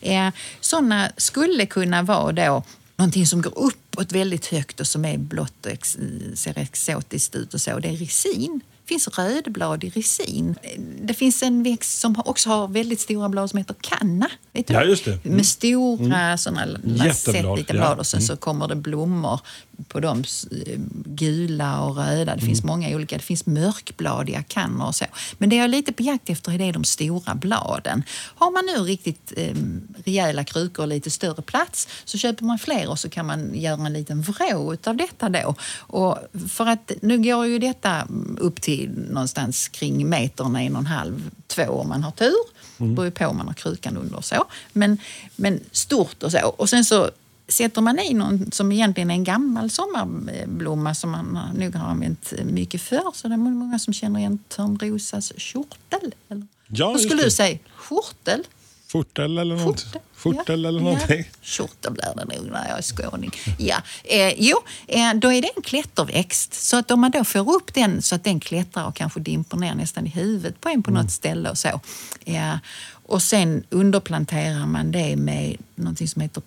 Eh, 0.00 0.28
sådana 0.60 1.12
skulle 1.16 1.66
kunna 1.66 2.02
vara 2.02 2.32
då 2.32 2.62
någonting 2.96 3.26
som 3.26 3.42
går 3.42 3.58
uppåt 3.58 4.12
väldigt 4.12 4.46
högt 4.46 4.80
och 4.80 4.86
som 4.86 5.04
är 5.04 5.18
blått 5.18 5.66
och 5.66 5.72
ex- 5.72 5.98
ser 6.34 6.58
exotiskt 6.58 7.34
ut 7.34 7.54
och 7.54 7.60
så. 7.60 7.78
Det 7.78 7.88
är 7.88 7.96
risin. 7.96 8.60
Det 8.90 8.92
finns 8.94 9.08
rödblad 9.18 9.84
i 9.84 9.90
risin. 9.90 10.54
Eh, 10.62 10.80
Det 11.02 11.14
finns 11.14 11.42
en 11.42 11.62
växt 11.62 12.00
som 12.00 12.22
också 12.24 12.50
har 12.50 12.68
väldigt 12.68 13.00
stora 13.00 13.28
blad 13.28 13.50
som 13.50 13.58
heter 13.58 13.74
kanna. 13.80 14.30
Vet 14.52 14.66
du? 14.66 14.74
Ja, 14.74 14.84
just 14.84 15.04
det. 15.04 15.24
Mm. 15.24 15.36
Med 15.36 15.46
stora 15.46 16.30
Jätteblad, 16.30 16.80
lancettlika 16.84 17.74
ja. 17.74 17.80
blad 17.80 17.98
och 17.98 18.06
sen 18.06 18.22
så 18.22 18.36
kommer 18.36 18.68
det 18.68 18.76
blommor 18.76 19.40
på 19.88 20.00
dem, 20.00 20.24
eh, 20.66 20.78
gula 21.04 21.80
och 21.80 21.96
röda. 21.96 22.36
Det 22.36 22.42
finns 22.42 22.64
många 22.64 22.88
olika. 22.96 23.16
Det 23.16 23.22
finns 23.22 23.46
mörkbladiga 23.46 24.42
kannor 24.42 24.86
och 24.86 24.94
så. 24.94 25.04
Men 25.38 25.48
det 25.48 25.56
jag 25.56 25.64
är 25.64 25.68
lite 25.68 25.92
på 25.92 26.02
jakt 26.02 26.30
efter 26.30 26.60
är 26.60 26.72
de 26.72 26.84
stora 26.84 27.34
bladen. 27.34 28.02
Har 28.34 28.50
man 28.50 28.66
nu 28.66 28.82
riktigt 28.82 29.32
eh, 29.36 29.56
rejäla 30.04 30.44
krukor 30.44 30.82
och 30.82 30.88
lite 30.88 31.10
större 31.10 31.42
plats 31.42 31.88
så 32.04 32.18
köper 32.18 32.44
man 32.44 32.58
fler 32.58 32.90
och 32.90 32.98
så 32.98 33.08
kan 33.08 33.26
man 33.26 33.54
göra 33.54 33.86
en 33.86 33.92
liten 33.92 34.22
vrå 34.22 34.72
utav 34.72 34.96
detta 34.96 35.28
då. 35.28 35.54
Och 35.78 36.18
för 36.48 36.66
att 36.66 36.92
nu 37.02 37.18
går 37.18 37.46
ju 37.46 37.58
detta 37.58 38.06
upp 38.38 38.60
till 38.60 38.90
någonstans 38.90 39.68
kring 39.68 40.08
metern, 40.08 40.56
en 40.56 40.76
och 40.76 40.80
en 40.80 40.86
halv, 40.86 41.30
två 41.46 41.64
om 41.64 41.88
man 41.88 42.02
har 42.02 42.10
tur. 42.10 42.34
Det 42.76 42.84
beror 42.84 43.04
ju 43.04 43.10
på 43.10 43.26
om 43.26 43.36
man 43.36 43.46
har 43.46 43.54
krukan 43.54 43.96
under 43.96 44.16
och 44.16 44.24
så. 44.24 44.44
Men, 44.72 44.98
men 45.36 45.60
stort 45.72 46.22
och 46.22 46.32
så. 46.32 46.54
Och 46.58 46.68
sen 46.68 46.84
så 46.84 47.10
sätter 47.50 47.80
man 47.80 47.98
i 47.98 48.14
någon 48.14 48.52
som 48.52 48.72
egentligen 48.72 49.10
är 49.10 49.14
en 49.14 49.24
gammal 49.24 49.70
sommarblomma 49.70 50.94
som 50.94 51.10
man 51.10 51.38
nog 51.54 51.74
har 51.74 51.88
använt 51.88 52.32
mycket 52.44 52.82
förr 52.82 53.12
så 53.14 53.28
det 53.28 53.34
är 53.34 53.38
många 53.38 53.78
som 53.78 53.92
känner 53.92 54.20
igen 54.20 54.38
Törnrosas 54.48 55.32
kjortel. 55.36 56.14
Eller? 56.28 56.46
Ja, 56.66 56.86
Vad 56.86 57.00
skulle 57.00 57.22
du 57.22 57.30
säga? 57.30 57.58
Skjortel? 57.76 58.44
Fortel 58.86 59.38
eller 59.38 59.56
något? 59.56 59.86
Fortel 60.14 60.62
Ja, 60.62 60.68
eller 60.68 60.80
någonting? 60.80 61.18
Ja. 61.18 61.38
Skjorta 61.42 61.90
blir 61.90 62.12
det 62.16 62.36
nog 62.36 62.50
när 62.52 62.68
jag 62.68 62.78
är 62.78 62.82
skåning. 62.82 63.30
Ja. 63.58 63.76
Eh, 64.04 64.34
jo, 64.36 64.56
eh, 64.86 65.14
då 65.14 65.32
är 65.32 65.42
det 65.42 65.48
en 65.56 65.62
klätterväxt. 65.62 66.54
Så 66.54 66.76
att 66.76 66.90
om 66.90 67.00
man 67.00 67.10
då 67.10 67.24
får 67.24 67.54
upp 67.54 67.74
den 67.74 68.02
så 68.02 68.14
att 68.14 68.24
den 68.24 68.40
klättrar 68.40 68.86
och 68.86 68.96
kanske 68.96 69.20
dimper 69.20 69.56
ner 69.56 69.74
nästan 69.74 70.06
i 70.06 70.10
huvudet 70.10 70.60
på 70.60 70.68
en 70.68 70.82
på 70.82 70.90
något 70.90 71.10
ställe 71.10 71.50
och 71.50 71.58
så. 71.58 71.80
Ja. 72.24 72.58
Och 73.06 73.22
sen 73.22 73.64
underplanterar 73.70 74.66
man 74.66 74.92
det 74.92 75.16
med 75.16 75.56
någonting 75.74 76.08
som 76.08 76.22
heter 76.22 76.42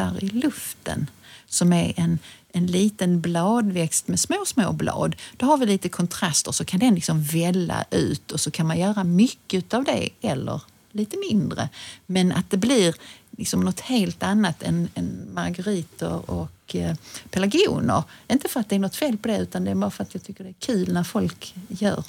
plättar 0.00 0.24
i 0.24 0.28
luften. 0.28 1.10
Som 1.46 1.72
är 1.72 1.92
en, 1.96 2.18
en 2.52 2.66
liten 2.66 3.20
bladväxt 3.20 4.08
med 4.08 4.20
små, 4.20 4.44
små 4.46 4.72
blad. 4.72 5.16
Då 5.36 5.46
har 5.46 5.56
vi 5.56 5.66
lite 5.66 5.88
kontraster 5.88 6.52
så 6.52 6.64
kan 6.64 6.80
den 6.80 6.94
liksom 6.94 7.22
välla 7.22 7.84
ut 7.90 8.32
och 8.32 8.40
så 8.40 8.50
kan 8.50 8.66
man 8.66 8.78
göra 8.78 9.04
mycket 9.04 9.74
av 9.74 9.84
det 9.84 10.08
eller 10.20 10.62
lite 10.92 11.16
mindre. 11.30 11.68
Men 12.06 12.32
att 12.32 12.50
det 12.50 12.56
blir 12.56 12.94
liksom 13.40 13.60
något 13.60 13.80
helt 13.80 14.22
annat 14.22 14.62
än, 14.62 14.88
än 14.94 15.28
margariter 15.34 16.30
och 16.30 16.50
eh, 16.74 16.94
pelargoner. 17.30 18.02
Inte 18.28 18.48
för 18.48 18.60
att 18.60 18.68
det 18.68 18.74
är 18.74 18.78
något 18.78 18.96
fel 18.96 19.16
på 19.16 19.28
det 19.28 19.38
utan 19.38 19.64
det 19.64 19.70
är 19.70 19.74
bara 19.74 19.90
för 19.90 20.02
att 20.02 20.14
jag 20.14 20.22
tycker 20.22 20.44
det 20.44 20.50
är 20.50 20.54
kul 20.74 20.92
när 20.92 21.02
folk 21.04 21.54
gör 21.68 22.04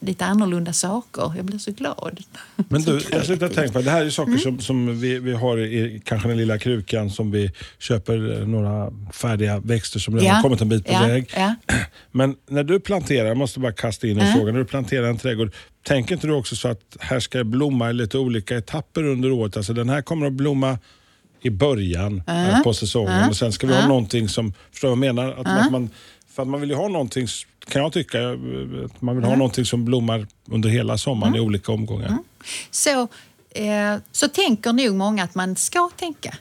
lite 0.00 0.24
annorlunda 0.24 0.72
saker. 0.72 1.32
Jag 1.36 1.44
blir 1.44 1.58
så 1.58 1.70
glad. 1.72 2.20
Men 2.56 2.82
du, 2.82 2.92
jag 3.10 3.24
kreativ. 3.24 3.36
tänker 3.38 3.72
på 3.72 3.80
det 3.82 3.90
här 3.90 4.04
är 4.04 4.10
saker 4.10 4.30
Mm. 4.30 4.40
som, 4.42 4.60
som 4.60 5.00
vi, 5.00 5.18
vi 5.18 5.32
har 5.34 5.58
i 5.58 6.02
kanske 6.04 6.28
den 6.28 6.36
lilla 6.36 6.58
krukan 6.58 7.10
som 7.10 7.30
vi 7.30 7.50
köper 7.78 8.40
eh, 8.40 8.46
några 8.48 8.90
färdiga 9.12 9.58
växter 9.58 9.98
som 10.00 10.14
redan 10.14 10.26
Ja, 10.28 10.34
har 10.34 10.42
kommit 10.42 10.60
en 10.60 10.68
bit 10.68 10.84
på 10.86 10.92
ja, 10.92 11.00
väg. 11.06 11.30
ja. 11.36 11.54
Men 12.12 12.36
när 12.48 12.64
du 12.64 12.80
planterar, 12.80 13.28
jag 13.28 13.36
måste 13.36 13.60
bara 13.60 13.72
kasta 13.72 14.06
in 14.06 14.18
en 14.20 14.26
Ja. 14.26 14.34
fråga, 14.34 14.52
när 14.52 14.58
du 14.58 14.64
planterar 14.64 15.06
en 15.08 15.18
trädgård, 15.18 15.52
tänker 15.84 16.14
inte 16.14 16.26
du 16.26 16.32
också 16.32 16.56
så 16.56 16.68
att 16.68 16.96
här 17.00 17.20
ska 17.20 17.38
det 17.38 17.44
blomma 17.44 17.90
i 17.90 17.92
lite 17.92 18.18
olika 18.18 18.56
etapper 18.56 19.04
under 19.04 19.32
året? 19.32 19.56
Alltså 19.56 19.72
den 19.72 19.88
här 19.88 20.02
kommer 20.02 20.26
att 20.26 20.32
blomma 20.32 20.78
i 21.40 21.50
början 21.50 22.22
eh, 22.26 22.62
på 22.62 22.74
säsongen 22.74 23.28
och 23.28 23.36
sen 23.36 23.52
ska 23.52 23.66
vi 23.66 23.74
ha 23.74 23.88
någonting 23.88 24.28
som, 24.28 24.52
förstår 24.72 24.88
du 24.88 24.96
vad 24.96 25.06
jag 25.06 25.14
menar? 25.14 25.32
Att, 25.32 25.64
att 25.66 25.72
man, 25.72 25.90
för 26.30 26.42
att 26.42 26.48
man 26.48 26.60
vill 26.60 26.70
ju 26.70 26.76
ha 26.76 26.88
någonting, 26.88 27.26
kan 27.68 27.82
jag 27.82 27.92
tycka, 27.92 28.20
eh, 28.20 28.30
att 28.84 29.02
man 29.02 29.16
vill 29.16 29.24
ha 29.24 29.36
någonting 29.36 29.64
som 29.64 29.84
blommar 29.84 30.26
under 30.44 30.68
hela 30.68 30.98
sommaren 30.98 31.34
i 31.34 31.40
olika 31.40 31.72
omgångar. 31.72 32.18
Så, 32.70 33.08
eh, 33.50 33.96
så 34.12 34.28
tänker 34.28 34.72
nog 34.72 34.94
många 34.94 35.24
att 35.24 35.34
man 35.34 35.56
ska 35.56 35.90
tänka. 35.96 36.34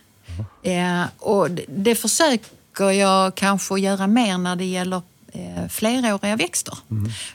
Eh, 0.63 1.03
och 1.17 1.51
det, 1.51 1.65
det 1.67 1.95
försöker 1.95 2.91
jag 2.91 3.35
kanske 3.35 3.79
göra 3.79 4.07
mer 4.07 4.37
när 4.37 4.55
det 4.55 4.65
gäller 4.65 5.01
eh, 5.31 5.67
fleråriga 5.69 6.35
växter. 6.35 6.77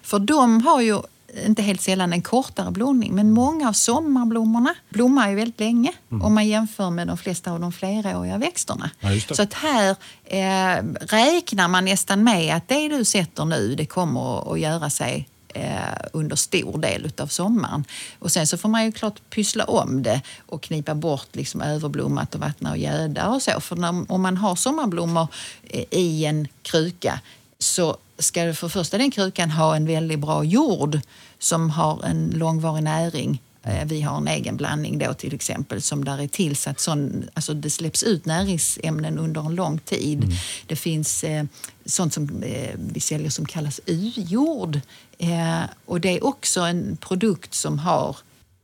För 0.02 0.18
de 0.18 0.60
har 0.62 0.80
ju 0.80 0.98
inte 1.46 1.62
helt 1.62 1.80
sällan 1.80 2.12
en 2.12 2.22
kortare 2.22 2.70
blomning 2.70 3.14
men 3.14 3.30
många 3.32 3.68
av 3.68 3.72
sommarblommorna 3.72 4.74
blommar 4.90 5.28
ju 5.30 5.34
väldigt 5.36 5.60
länge 5.60 5.92
om 6.08 6.34
man 6.34 6.48
jämför 6.48 6.90
med 6.90 7.06
de 7.06 7.18
flesta 7.18 7.52
av 7.52 7.60
de 7.60 7.72
fleråriga 7.72 8.38
växterna. 8.38 8.90
Ja. 9.00 9.08
Så 9.34 9.42
att 9.42 9.54
här 9.54 9.96
eh, 10.24 10.82
räknar 11.00 11.68
man 11.68 11.84
nästan 11.84 12.24
med 12.24 12.56
att 12.56 12.68
det 12.68 12.88
du 12.88 13.04
sätter 13.04 13.44
nu 13.44 13.74
det 13.74 13.86
kommer 13.86 14.52
att- 14.52 14.60
göra 14.60 14.90
sig 14.90 15.28
eh, 15.54 15.72
under 16.12 16.36
stor 16.36 16.78
del 16.78 17.12
av 17.18 17.26
sommaren. 17.26 17.84
Och 18.18 18.32
sen 18.32 18.46
så 18.46 18.58
får 18.58 18.68
man 18.68 18.84
ju 18.84 18.92
klart 18.92 19.30
pyssla 19.30 19.64
om 19.64 20.02
det 20.02 20.20
och 20.46 20.62
knipa 20.62 20.94
bort 20.94 21.28
liksom 21.32 21.60
överblommat 21.62 22.34
och 22.34 22.40
vattna 22.40 22.70
och 22.70 22.78
göda 22.78 23.28
och 23.28 23.42
så. 23.42 23.60
För 23.60 23.76
när, 23.76 24.12
om 24.12 24.22
man 24.22 24.36
har 24.36 24.56
sommarblommor 24.56 25.28
eh, 25.70 25.84
i 25.90 26.24
en 26.24 26.48
kruka 26.62 27.20
så 27.58 27.96
ska 28.18 28.54
för 28.54 28.68
första 28.68 28.98
den 28.98 29.10
krukan 29.10 29.50
ha 29.50 29.76
en 29.76 29.86
väldigt 29.86 30.18
bra 30.18 30.44
jord 30.44 31.00
som 31.38 31.70
har 31.70 32.04
en 32.04 32.30
långvarig 32.30 32.82
näring. 32.82 33.42
Eh, 33.62 33.84
Vi 33.86 34.00
har 34.02 34.16
en 34.16 34.28
egen 34.28 34.56
blandning 34.56 34.98
då 34.98 35.14
till 35.14 35.34
exempel 35.34 35.82
som 35.82 36.04
där 36.04 36.20
är 36.20 36.28
tillsatt 36.28 36.80
sån, 36.80 37.28
alltså 37.34 37.54
det 37.54 37.70
släpps 37.70 38.02
ut 38.02 38.26
näringsämnen 38.26 39.18
under 39.18 39.40
en 39.46 39.54
lång 39.54 39.78
tid. 39.78 40.36
Det 40.66 40.76
finns 40.76 41.24
eh, 41.24 41.44
sånt 41.84 42.12
som 42.14 42.42
eh, 42.42 42.74
vi 42.76 43.00
säljer 43.00 43.30
som 43.30 43.46
kallas 43.46 43.80
U-jord. 43.86 44.80
Eh, 45.18 45.62
och 45.84 46.00
det 46.00 46.08
är 46.08 46.24
också 46.24 46.60
en 46.60 46.96
produkt 46.96 47.54
som 47.54 47.78
har 47.78 48.16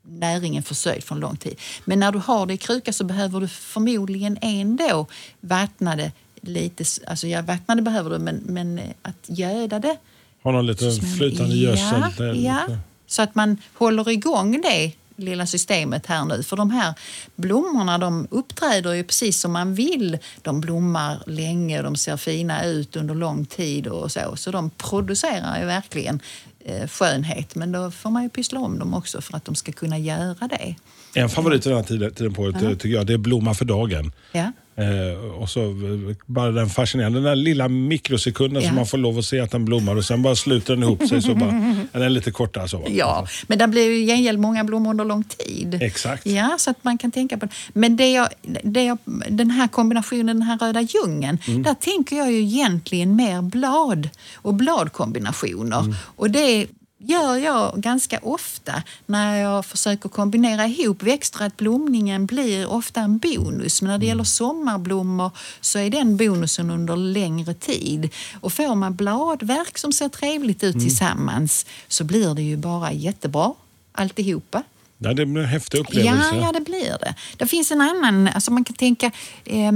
näringen 0.02 0.62
försörjd 0.62 1.04
för 1.04 1.14
en 1.14 1.20
lång 1.20 1.36
tid. 1.36 1.60
Men 1.84 2.00
när 2.00 2.12
du 2.12 2.18
har 2.18 2.46
det 2.46 2.54
i 2.54 2.56
kruka 2.56 2.92
så 2.92 3.04
behöver 3.04 3.40
du 3.40 3.48
förmodligen 3.48 4.38
ändå 4.40 5.06
vattna 5.40 5.96
det 5.96 6.12
lite. 6.40 6.84
Alltså 7.06 7.26
ja, 7.26 7.42
vattna 7.42 7.74
det 7.74 7.82
behöver 7.82 8.10
du 8.10 8.18
men, 8.18 8.36
men 8.36 8.78
eh, 8.78 8.90
att 9.02 9.24
göda 9.26 9.78
det 9.78 9.96
Har 10.44 10.52
någon 10.52 10.66
lite 10.66 10.90
flytande 11.16 11.56
gödsel? 11.56 12.02
Ja, 12.18 12.34
ja. 12.34 12.78
Så 13.06 13.22
att 13.22 13.34
man 13.34 13.56
håller 13.74 14.10
igång 14.10 14.60
det 14.60 14.92
lilla 15.16 15.46
systemet 15.46 16.06
här 16.06 16.24
nu. 16.24 16.42
För 16.42 16.56
de 16.56 16.70
här 16.70 16.94
blommorna 17.36 17.98
de 17.98 18.26
uppträder 18.30 18.92
ju 18.92 19.04
precis 19.04 19.40
som 19.40 19.52
man 19.52 19.74
vill. 19.74 20.18
De 20.42 20.60
blommar 20.60 21.22
länge, 21.26 21.82
de 21.82 21.96
ser 21.96 22.16
fina 22.16 22.64
ut 22.64 22.96
under 22.96 23.14
lång 23.14 23.46
tid 23.46 23.86
och 23.86 24.12
så. 24.12 24.36
Så 24.36 24.50
de 24.50 24.70
producerar 24.70 25.60
ju 25.60 25.66
verkligen 25.66 26.20
eh, 26.64 26.88
skönhet. 26.88 27.54
Men 27.54 27.72
då 27.72 27.90
får 27.90 28.10
man 28.10 28.22
ju 28.22 28.28
pyssla 28.28 28.60
om 28.60 28.78
dem 28.78 28.94
också 28.94 29.20
för 29.20 29.36
att 29.36 29.44
de 29.44 29.54
ska 29.54 29.72
kunna 29.72 29.98
göra 29.98 30.48
det. 30.48 30.74
En 31.14 31.28
favorit 31.28 31.66
i 31.66 31.68
den 31.68 31.78
här 31.78 31.84
tiden, 31.84 32.14
tiden 32.14 32.34
på 32.34 32.42
året 32.42 32.80
tycker 32.80 32.88
jag 32.88 33.06
det 33.06 33.12
är 33.12 33.18
Blomma 33.18 33.54
för 33.54 33.64
dagen. 33.64 34.12
Ja. 34.32 34.52
Eh, 34.76 35.24
och 35.42 35.50
så 35.50 35.74
bara 36.26 36.50
den 36.50 36.68
fascinerande, 36.68 37.18
den 37.18 37.24
där 37.24 37.36
lilla 37.36 37.68
mikrosekunden 37.68 38.62
Ja. 38.62 38.68
som 38.68 38.76
man 38.76 38.86
får 38.86 38.98
lov 38.98 39.18
att 39.18 39.24
se 39.24 39.40
att 39.40 39.50
den 39.50 39.64
blommar 39.64 39.96
och 39.96 40.04
sen 40.04 40.22
bara 40.22 40.36
sluter 40.36 40.74
den 40.74 40.82
ihop 40.82 41.08
sig. 41.08 41.22
Så 41.22 41.34
bara, 41.34 41.50
den 41.92 42.02
är 42.02 42.08
lite 42.08 42.30
kortare 42.30 42.68
så. 42.68 42.84
Ja, 42.88 43.26
men 43.46 43.58
det 43.58 43.66
blir 43.68 43.84
ju 43.90 43.96
i 44.02 44.06
gengäld 44.06 44.38
många 44.38 44.64
blommor 44.64 44.90
under 44.90 45.04
lång 45.04 45.24
tid. 45.24 45.78
Exakt. 45.82 46.26
Ja, 46.26 46.54
så 46.58 46.70
att 46.70 46.84
man 46.84 46.98
kan 46.98 47.10
tänka 47.10 47.38
på 47.38 47.46
det. 47.46 47.52
Men 47.72 47.96
det 47.96 48.12
jag, 48.12 48.28
det 48.62 48.84
jag, 48.84 48.98
den 49.28 49.50
här 49.50 49.68
kombinationen, 49.68 50.26
den 50.26 50.42
här 50.42 50.58
röda 50.58 50.80
djungeln, 50.80 51.38
där 51.64 51.74
tänker 51.74 52.16
jag 52.16 52.32
ju 52.32 52.38
egentligen 52.38 53.16
mer 53.16 53.42
blad 53.42 54.08
och 54.34 54.54
bladkombinationer. 54.54 55.94
Och 56.16 56.30
det 56.30 56.66
gör 57.06 57.36
jag 57.36 57.80
ganska 57.80 58.18
ofta 58.22 58.82
när 59.06 59.36
jag 59.36 59.66
försöker 59.66 60.08
kombinera 60.08 60.66
ihop 60.66 61.02
växter. 61.02 61.44
Att 61.44 61.56
blomningen 61.56 62.26
blir 62.26 62.66
ofta 62.66 63.00
en 63.00 63.18
bonus. 63.18 63.82
Men 63.82 63.90
när 63.90 63.98
det 63.98 64.06
gäller 64.06 64.24
sommarblommor 64.24 65.30
så 65.60 65.78
är 65.78 65.90
den 65.90 66.16
bonusen 66.16 66.70
under 66.70 66.96
längre 66.96 67.54
tid. 67.54 68.10
Och 68.40 68.52
får 68.52 68.74
man 68.74 68.94
bladverk 68.94 69.78
som 69.78 69.92
ser 69.92 70.08
trevligt 70.08 70.64
ut 70.64 70.80
tillsammans 70.80 71.66
så 71.88 72.04
blir 72.04 72.34
det 72.34 72.42
ju 72.42 72.56
bara 72.56 72.92
jättebra 72.92 73.54
alltihopa. 73.92 74.62
Ja, 74.98 75.14
det 75.14 75.26
blir 75.26 75.42
en 75.42 75.48
häftig 75.48 75.78
upplevelse. 75.78 76.36
Ja, 76.36 76.40
ja, 76.40 76.52
det 76.52 76.60
blir 76.60 76.96
det. 77.00 77.14
Det 77.36 77.46
finns 77.46 77.70
en 77.70 77.80
annan, 77.80 78.28
alltså 78.28 78.50
man 78.50 78.64
kan 78.64 78.76
tänka 78.76 79.10
eh, 79.44 79.72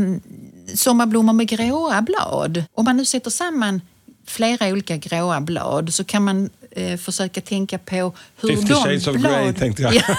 sommarblommor 0.75 1.33
med 1.33 1.49
gråa 1.49 2.03
blad. 2.03 2.65
Om 2.75 2.85
man 2.85 2.97
nu 2.97 3.05
sätter 3.05 3.31
samman 3.31 3.81
flera 4.27 4.69
olika 4.69 4.97
gråa 4.97 5.41
blad 5.41 5.95
så 5.95 6.05
kan 6.05 6.25
man 6.25 6.51
eh, 6.71 6.97
försöka 6.97 7.41
tänka 7.41 7.79
på 7.79 8.15
hur 8.41 8.49
50 8.49 8.69
de 8.69 8.75
shades 8.75 9.07
of 9.07 9.17
blad... 9.17 9.33
grey 9.43 9.53
tänkte 9.53 9.83
jag. 9.83 9.95
Ja, 9.95 10.03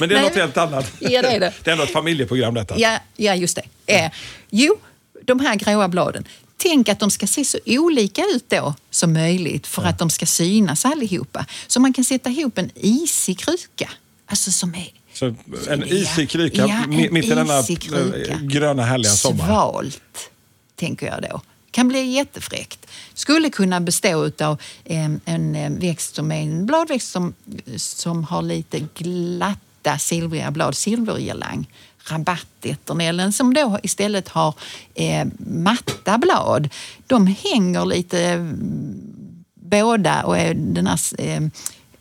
Men 0.00 0.08
det 0.08 0.14
är 0.14 0.18
Nej, 0.18 0.28
något 0.28 0.34
helt 0.36 0.56
annat. 0.56 0.92
Ja, 0.98 1.22
det 1.22 1.28
är 1.28 1.40
det. 1.40 1.52
det 1.64 1.70
är 1.70 1.72
ändå 1.72 1.84
ett 1.84 1.92
familjeprogram 1.92 2.54
detta. 2.54 2.74
ja, 2.78 2.98
ja, 3.16 3.34
just 3.34 3.58
det. 3.86 3.94
Eh, 3.94 4.10
jo, 4.50 4.76
de 5.24 5.40
här 5.40 5.56
gråa 5.56 5.88
bladen. 5.88 6.24
Tänk 6.56 6.88
att 6.88 7.00
de 7.00 7.10
ska 7.10 7.26
se 7.26 7.44
så 7.44 7.58
olika 7.66 8.22
ut 8.34 8.44
då 8.48 8.74
som 8.90 9.12
möjligt 9.12 9.66
för 9.66 9.82
att 9.82 9.98
de 9.98 10.10
ska 10.10 10.26
synas 10.26 10.84
allihopa. 10.84 11.46
Så 11.66 11.80
man 11.80 11.92
kan 11.92 12.04
sätta 12.04 12.30
ihop 12.30 12.58
en 12.58 12.70
isig 12.74 13.38
kruka. 13.38 13.90
Alltså 14.26 14.52
som 14.52 14.74
är 14.74 14.88
Så 15.12 15.26
en 15.26 15.36
Ja, 15.68 15.86
isig 15.86 16.30
kruka 16.30 16.66
ja, 16.66 16.86
mitt 16.86 17.24
i 17.24 17.28
denna 17.28 17.58
eh, 17.58 18.40
gröna 18.40 18.82
härliga 18.84 19.10
sommar. 19.10 19.46
Svalt, 19.46 20.30
tänker 20.76 21.06
jag 21.06 21.22
då. 21.30 21.40
Kan 21.76 21.88
bli 21.88 22.04
jättefräckt. 22.04 22.86
Skulle 23.14 23.50
kunna 23.50 23.80
bestå 23.80 24.30
av 24.40 24.60
en, 24.84 25.78
växt 25.80 26.14
som 26.14 26.32
är 26.32 26.42
en 26.42 26.66
bladväxt 26.66 27.10
som, 27.10 27.34
som 27.76 28.24
har 28.24 28.42
lite 28.42 28.80
glatta 28.94 29.98
silvriga 29.98 30.50
blad, 30.50 30.76
silvergirlang. 30.76 31.70
Rabattäternellen 31.98 33.32
som 33.32 33.54
då 33.54 33.78
istället 33.82 34.28
har 34.28 34.54
eh, 34.94 35.26
matta 35.38 36.18
blad. 36.18 36.68
De 37.06 37.26
hänger 37.26 37.84
lite 37.84 38.38
båda 39.54 40.24
och 40.24 40.36
den 40.54 40.86
här 40.86 41.00
eh, 41.18 41.40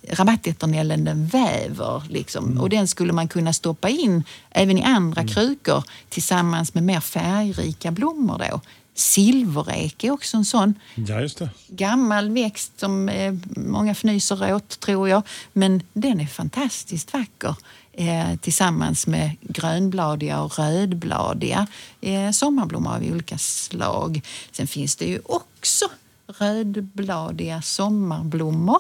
rabattäternellen 0.10 1.06
den 1.06 1.28
väver. 1.28 2.04
Liksom. 2.10 2.60
Och 2.60 2.70
den 2.70 2.88
skulle 2.88 3.14
man 3.14 3.28
kunna 3.28 3.54
stoppa 3.54 3.90
in 3.90 4.24
även 4.50 4.78
i 4.78 4.84
andra 4.84 5.28
krukor 5.28 5.84
tillsammans 6.10 6.74
med 6.74 6.84
mer 6.84 7.00
färgrika 7.00 7.92
blommor. 7.92 8.38
Då. 8.52 8.62
Silverek 8.96 10.04
är 10.04 10.12
också 10.12 10.38
en 10.38 10.46
sån 10.46 10.74
Ja, 10.96 11.28
gammal 11.68 12.30
växt 12.30 12.80
som 12.80 13.10
eh, 13.10 13.34
många 13.56 13.92
fnyser 13.92 14.54
åt, 14.54 14.80
tror 14.80 15.10
jag. 15.10 15.22
Men 15.54 15.82
den 15.94 16.20
är 16.20 16.28
fantastiskt 16.28 17.14
vacker 17.14 17.56
eh, 17.94 18.36
tillsammans 18.42 19.08
med 19.08 19.32
grönbladiga 19.42 20.42
och 20.42 20.60
rödbladiga 20.60 21.68
eh, 22.02 22.32
sommarblommor 22.32 22.96
av 22.96 23.04
olika 23.04 23.38
slag. 23.38 24.22
Sen 24.52 24.68
finns 24.68 24.96
det 24.96 25.06
ju 25.06 25.20
också 25.26 25.86
rödbladiga 26.28 27.62
sommarblommor. 27.62 28.80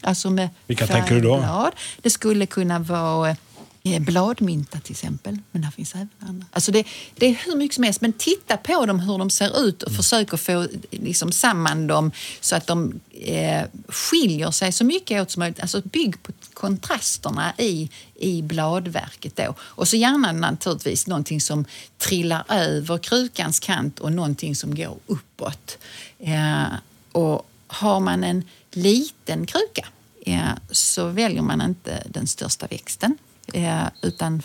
Alltså 0.00 0.30
med 0.30 0.48
Vilka 0.66 0.86
tänker 0.86 1.14
du 1.14 1.20
då? 1.20 1.70
Det 2.02 2.10
skulle 2.10 2.46
kunna 2.46 2.78
vara 2.78 3.30
eh, 3.30 3.36
bladmynta 3.84 4.80
till 4.80 4.92
exempel. 4.92 5.38
Men 5.50 5.62
det 5.62 5.70
finns 5.70 5.94
även 5.94 6.08
andra. 6.18 6.46
Alltså 6.52 6.72
det, 6.72 6.86
det 7.14 7.26
är 7.26 7.34
hur 7.46 7.56
mycket 7.56 7.74
som 7.74 7.84
helst. 7.84 8.00
Men 8.00 8.12
titta 8.12 8.56
på 8.56 8.86
dem 8.86 9.00
hur 9.00 9.18
de 9.18 9.30
ser 9.30 9.66
ut 9.66 9.82
och 9.82 9.92
försök 9.92 10.34
att 10.34 10.40
få 10.40 10.68
liksom, 10.90 11.32
samman 11.32 11.86
dem 11.86 12.12
så 12.40 12.56
att 12.56 12.66
de 12.66 13.00
eh, 13.10 13.64
skiljer 13.88 14.50
sig 14.50 14.72
så 14.72 14.84
mycket 14.84 15.22
åt 15.22 15.30
som 15.30 15.40
möjligt. 15.40 15.60
Alltså 15.60 15.82
bygg 15.84 16.22
på 16.22 16.32
kontrasterna 16.54 17.52
i, 17.58 17.90
i 18.14 18.42
bladverket 18.42 19.36
då. 19.36 19.54
Och 19.58 19.88
så 19.88 19.96
gärna 19.96 20.32
naturligtvis 20.32 21.06
någonting 21.06 21.40
som 21.40 21.64
trillar 21.98 22.44
över 22.48 22.98
krukans 22.98 23.60
kant 23.60 24.00
och 24.00 24.12
någonting 24.12 24.56
som 24.56 24.74
går 24.74 24.96
uppåt. 25.06 25.78
Eh, 26.18 26.64
och 27.12 27.50
har 27.66 28.00
man 28.00 28.24
en 28.24 28.44
liten 28.70 29.46
kruka 29.46 29.88
eh, 30.26 30.50
så 30.70 31.08
väljer 31.08 31.42
man 31.42 31.60
inte 31.60 32.02
den 32.08 32.26
största 32.26 32.66
växten. 32.66 33.18
Eh, 33.54 33.86
utan 34.02 34.42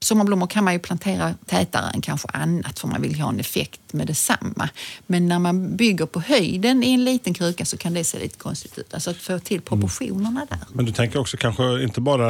sommarblommor 0.00 0.46
kan 0.46 0.64
man 0.64 0.72
ju 0.72 0.78
plantera 0.78 1.34
tätare 1.46 1.90
än 1.94 2.00
kanske 2.00 2.28
annat 2.28 2.78
för 2.78 2.88
man 2.88 3.02
vill 3.02 3.20
ha 3.20 3.28
en 3.28 3.40
effekt 3.40 3.92
med 3.92 4.06
detsamma. 4.06 4.68
Men 5.06 5.28
när 5.28 5.38
man 5.38 5.76
bygger 5.76 6.06
på 6.06 6.20
höjden 6.20 6.82
i 6.82 6.92
en 6.92 7.04
liten 7.04 7.34
kruka 7.34 7.64
så 7.64 7.76
kan 7.76 7.94
det 7.94 8.04
se 8.04 8.18
lite 8.18 8.38
konstigt 8.38 8.78
ut. 8.78 8.94
Alltså 8.94 9.10
att 9.10 9.16
få 9.16 9.38
till 9.38 9.60
proportionerna 9.60 10.46
där. 10.50 10.58
Men 10.72 10.84
du 10.84 10.92
tänker 10.92 11.18
också 11.18 11.36
kanske 11.36 11.82
inte 11.82 12.00
bara 12.00 12.28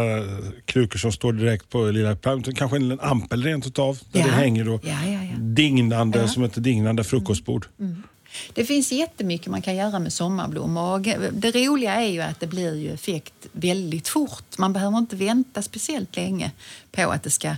krukor 0.65 0.99
som 0.99 1.13
står 1.13 1.33
direkt 1.33 1.69
på 1.71 1.85
lilla 1.85 2.17
plan, 2.17 2.39
utan 2.41 2.55
kanske 2.55 2.77
en 2.77 3.01
ampel 3.01 3.43
rent 3.43 3.67
utav 3.67 3.99
där 4.13 4.21
Ja. 4.21 4.27
det 4.27 4.33
hänger 4.33 4.65
då 4.65 4.81
Ja, 4.83 5.05
ja, 5.07 5.21
dignande 5.39 6.29
som 6.29 6.43
ett 6.45 6.65
dignande 6.65 7.05
frukostbord. 7.05 7.67
Det 8.55 8.65
finns 8.65 8.93
jättemycket 8.93 9.47
man 9.47 9.63
kan 9.63 9.77
göra 9.77 9.99
med 9.99 10.13
sommarblommor. 10.13 10.99
Det 11.31 11.53
roliga 11.53 11.95
är 11.95 12.09
ju 12.09 12.21
att 12.21 12.41
det 12.41 12.47
blir 12.47 12.75
ju 12.75 12.93
effekt 12.93 13.35
väldigt 13.53 14.09
fort. 14.09 14.59
Man 14.59 14.73
behöver 14.73 14.99
inte 14.99 15.17
vänta 15.17 15.63
speciellt 15.63 16.17
länge 16.17 16.51
på 16.93 17.11
att 17.11 17.23
det 17.23 17.31
ska 17.31 17.57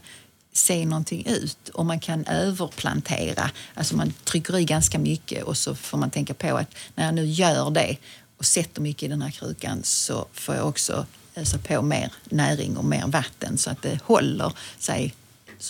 se 0.53 0.87
någonting 0.87 1.27
ut. 1.27 1.69
Och 1.69 1.87
man 1.87 2.01
kan 2.01 2.27
överplantera. 2.27 3.51
Alltså 3.75 3.97
man 3.97 4.13
trycker 4.25 4.59
i 4.59 4.65
ganska 4.65 4.99
mycket 4.99 5.45
och 5.45 5.57
så 5.57 5.75
får 5.75 5.99
man 5.99 6.11
tänka 6.11 6.35
på 6.35 6.57
att 6.57 6.75
när 6.95 7.05
jag 7.05 7.15
nu 7.15 7.25
gör 7.25 7.71
det 7.71 7.97
och 8.37 8.45
sätter 8.45 8.81
mycket 8.81 9.03
i 9.03 9.09
den 9.09 9.23
här 9.23 9.31
krukan 9.31 9.81
så 9.83 10.27
får 10.33 10.55
jag 10.55 10.69
också 10.69 11.07
ösa 11.37 11.59
på 11.59 11.83
mer 11.83 12.13
näring 12.25 12.77
och 12.77 12.85
mer 12.85 13.07
vatten 13.07 13.59
så 13.59 13.71
att 13.71 13.83
det 13.83 13.99
håller 14.03 14.53
sig. 14.79 15.15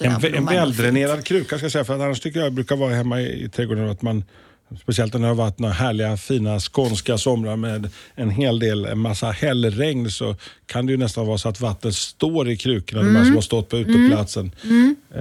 En, 0.00 0.34
en 0.34 0.46
väldränerad 0.46 1.24
kruka 1.24 1.56
ska 1.56 1.64
jag 1.64 1.72
säga, 1.72 1.84
för 1.84 1.94
annars 1.94 2.20
tycker 2.20 2.40
jag 2.40 2.52
brukar 2.52 2.76
vara 2.76 2.94
hemma 2.94 3.20
i, 3.20 3.44
i 3.44 3.48
trädgården 3.48 3.90
att 3.90 4.02
man 4.02 4.24
Speciellt 4.82 5.12
när 5.12 5.20
det 5.20 5.26
har 5.26 5.34
varit 5.34 5.58
några 5.58 5.74
härliga 5.74 6.16
fina 6.16 6.60
skånska 6.60 7.18
somrar 7.18 7.56
med 7.56 7.88
en 8.14 8.30
hel 8.30 8.58
del, 8.58 8.84
en 8.84 8.98
massa 8.98 9.30
hällregn 9.30 10.10
så 10.10 10.36
kan 10.66 10.86
det 10.86 10.92
ju 10.92 10.98
nästan 10.98 11.26
vara 11.26 11.38
så 11.38 11.48
att 11.48 11.60
vattnet 11.60 11.94
står 11.94 12.48
i 12.48 12.56
krukorna, 12.56 13.00
de 13.02 13.08
Mm. 13.08 13.16
här 13.16 13.24
som 13.24 13.34
har 13.34 13.42
stått 13.42 13.68
på 13.68 13.76
uteplatsen. 13.78 14.52
Eh, 15.14 15.20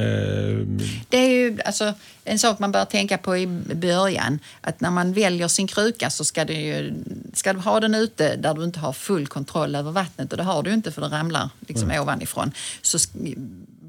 Det 1.10 1.17
är 1.17 1.29
ju 1.29 1.57
alltså, 1.65 1.93
en 2.24 2.39
sak 2.39 2.60
man 2.60 2.72
bör 2.72 2.86
tänka 2.86 3.17
på 3.17 3.38
i 3.38 3.48
början. 3.75 4.39
Att 4.62 4.81
när 4.81 4.91
man 4.91 5.13
väljer 5.13 5.48
sin 5.48 5.67
kruka 5.67 6.10
så 6.10 6.24
ska 6.25 6.45
du, 6.45 6.53
ju, 6.53 6.93
ska 7.33 7.53
du 7.53 7.60
ha 7.60 7.79
den 7.79 7.95
ute 7.95 8.36
där 8.36 8.53
du 8.53 8.63
inte 8.63 8.79
har 8.79 8.93
full 8.93 9.27
kontroll 9.27 9.75
över 9.75 9.91
vattnet. 9.91 10.31
Och 10.31 10.38
det 10.38 10.43
har 10.43 10.63
du 10.63 10.74
inte 10.74 10.91
för 10.91 11.01
det 11.01 11.07
ramlar 11.07 11.50
liksom 11.67 11.91
ovanifrån. 11.91 12.51
Så 12.81 13.00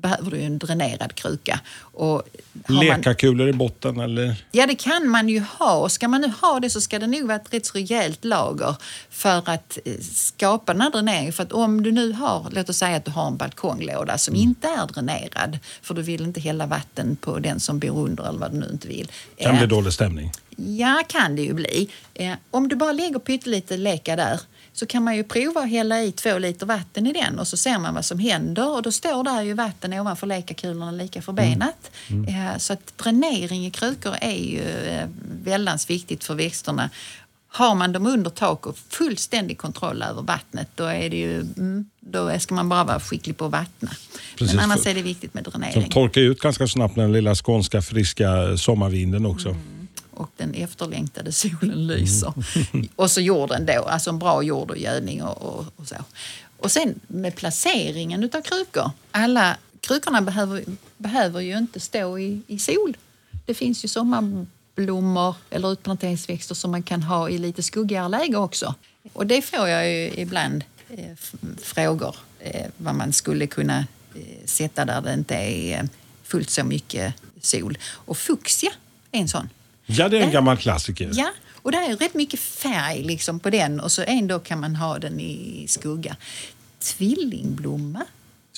behöver 0.05 0.31
du 0.31 0.41
en 0.43 0.59
dränerad 0.59 1.15
kruka. 1.15 1.61
Och 1.81 2.23
har 2.69 2.75
man- 2.75 2.85
Lekakulor 2.87 3.49
i 3.49 3.53
botten 3.53 4.01
eller? 4.01 4.37
Ja, 4.53 4.67
det 4.67 4.75
kan 4.75 5.09
man 5.09 5.29
ju 5.29 5.41
ha. 5.59 5.75
Och 5.77 5.93
ska 5.93 6.09
man 6.09 6.21
nu 6.21 6.33
ha 6.41 6.61
det 6.61 6.71
så 6.71 6.81
ska 6.81 6.99
det 6.99 7.07
nog 7.07 7.23
vara 7.27 7.37
ett 7.37 7.55
rätt 7.55 7.75
rejält 7.75 8.25
lager 8.25 8.77
för 9.11 9.51
att 9.51 9.79
eh, 9.85 9.93
skapa 10.13 10.73
den 10.73 10.81
här 10.83 10.91
dräneringen. 10.91 11.33
För 11.33 11.43
att 11.43 11.53
om 11.53 11.83
du 11.83 11.93
nu 11.93 12.13
har, 12.13 12.49
låt 12.51 12.69
oss 12.69 12.77
säga 12.77 12.97
att 12.97 13.05
du 13.05 13.11
har 13.11 13.27
en 13.27 13.37
balkonglåda 13.37 14.19
som 14.19 14.35
inte 14.35 14.69
är 14.69 14.87
dränerad, 14.87 15.59
för 15.83 15.95
du 15.95 16.03
vill 16.03 16.23
inte 16.23 16.41
hälla 16.41 16.67
vatten 16.67 17.17
på 17.17 17.39
den 17.39 17.61
som 17.61 17.79
bor 17.79 18.05
under 18.09 18.29
eller 18.29 18.39
vad 18.39 18.53
du 18.53 18.59
nu 18.59 18.69
inte 18.73 18.89
vill. 18.89 19.11
Kan 19.39 19.53
Eh, 19.53 19.59
bli 19.59 19.67
dålig 19.67 19.93
stämning. 19.93 20.33
Ja, 20.57 21.03
kan 21.09 21.37
det 21.37 21.43
ju 21.43 21.53
bli. 21.55 21.89
Eh, 22.15 22.33
om 22.51 22.69
du 22.69 22.77
bara 22.77 22.93
lägger 22.93 23.19
pyttelite 23.19 23.77
leka 23.77 24.17
där 24.17 24.41
så 24.75 24.87
kan 24.87 25.05
man 25.05 25.17
ju 25.17 25.25
prova 25.25 25.61
att 25.61 25.71
hälla 25.71 26.03
i 26.03 26.13
två 26.13 26.39
liter 26.39 26.67
vatten 26.67 27.07
i 27.07 27.13
den 27.13 27.39
och 27.39 27.49
så 27.49 27.57
ser 27.57 27.79
man 27.79 27.95
vad 27.95 28.05
som 28.05 28.19
händer 28.19 28.69
och 28.69 28.83
då 28.83 28.93
står 28.93 29.25
där 29.25 29.43
ju 29.43 29.55
vatten 29.55 29.93
ovanför 29.93 30.27
lekakulorna 30.27 30.91
lika 30.91 31.23
förbenat. 31.23 31.91
Eh, 32.29 32.59
så 32.59 32.73
att 32.73 32.99
dränering 32.99 33.67
i 33.67 33.71
krukor 33.71 34.15
är 34.21 34.37
ju 34.37 34.63
eh, 34.63 35.09
väldigt 35.45 35.91
viktigt 35.91 36.25
för 36.25 36.35
växterna. 36.35 36.91
Har 37.49 37.75
man 37.75 37.93
dem 37.93 38.07
under 38.07 38.31
tak 38.31 38.67
och 38.67 38.79
fullständig 38.89 39.59
kontroll 39.59 40.03
över 40.03 40.23
vattnet 40.23 40.69
då, 40.75 40.85
är 40.85 41.11
det 41.11 41.17
ju, 41.17 41.41
mm, 41.41 41.87
då 42.01 42.39
ska 42.39 42.55
man 42.55 42.69
bara 42.69 42.85
vara 42.85 43.01
skicklig 43.01 43.37
på 43.37 43.45
att 43.45 43.53
vattna. 43.53 43.91
Precis, 44.39 44.55
Men 44.55 44.65
annars 44.65 44.87
är 44.87 44.95
det 44.95 45.03
viktigt 45.03 45.35
med 45.35 45.45
Som 45.45 45.61
dränering. 45.61 45.91
torkar 45.91 46.21
ut 46.21 46.41
ganska 46.41 46.69
snabbt 46.69 46.95
den 46.95 47.13
lilla 47.13 47.35
skånska 47.35 47.83
friska 47.83 48.57
sommarvinden 48.57 49.27
också 49.27 49.57
och 50.17 50.31
den 50.37 50.55
efterlängtade 50.55 51.33
solen 51.33 51.87
lyser. 51.87 52.33
och 52.97 53.11
så 53.11 53.21
jorden 53.21 53.67
då, 53.67 53.83
alltså 53.83 54.11
en 54.11 54.19
bra 54.19 54.43
jord 54.43 54.71
och 54.71 54.79
gödning 54.79 55.23
och, 55.23 55.43
och, 55.43 55.67
och 55.77 55.89
så. 55.89 55.97
Och 56.59 56.71
sen 56.71 57.01
med 57.07 57.35
placeringen 57.35 58.25
utav 58.25 58.41
krukor. 58.41 58.91
Alla 59.11 59.57
krukorna 59.81 60.23
behöver, 60.23 60.65
behöver 60.97 61.41
ju 61.41 61.59
inte 61.59 61.81
stå 61.81 62.19
i, 62.19 62.41
i 62.47 62.59
sol. 62.59 62.97
Det 63.47 63.55
finns 63.55 63.85
ju 63.85 63.89
sommarblommor 63.89 65.35
eller 65.51 65.73
utplanteringsväxter 65.73 66.55
som 66.55 66.71
man 66.71 66.83
kan 66.83 67.03
ha 67.03 67.29
i 67.29 67.39
lite 67.39 67.63
skuggigare 67.63 68.09
läge 68.09 68.37
också. 68.37 68.75
Och 69.13 69.27
det 69.27 69.43
får 69.43 69.69
jag 69.69 69.91
ju 69.91 70.11
ibland 70.15 70.65
eh, 70.89 71.15
frågor 71.63 72.17
eh, 72.39 72.67
vad 72.77 72.95
man 72.95 73.13
skulle 73.13 73.47
kunna 73.47 73.79
eh, 74.15 74.47
sätta 74.47 74.85
där 74.85 75.01
det 75.01 75.13
inte 75.13 75.35
är 75.35 75.79
eh, 75.79 75.85
fullt 76.23 76.51
så 76.51 76.65
mycket 76.65 77.15
sol. 77.41 77.79
Och 77.85 78.17
fuchsia 78.17 78.71
är 79.13 79.21
en 79.21 79.29
sån. 79.29 79.49
Ja, 79.87 80.09
det 80.09 80.17
är 80.19 80.21
en 80.21 80.27
Ja. 80.27 80.33
gammal 80.33 80.57
klassiker. 80.57 81.11
Ja, 81.15 81.31
och 81.63 81.73
det 81.73 81.79
är 81.79 81.97
rätt 81.97 82.15
mycket 82.15 82.41
färg 82.41 83.03
liksom 83.03 83.41
på 83.41 83.51
den 83.51 83.81
och 83.81 83.93
så 83.93 84.03
ändå 84.07 84.39
kan 84.39 84.61
man 84.61 84.77
ha 84.77 84.99
den 84.99 85.21
i 85.21 85.67
skugga. 85.69 86.17
Tvillingblomma. 86.99 88.01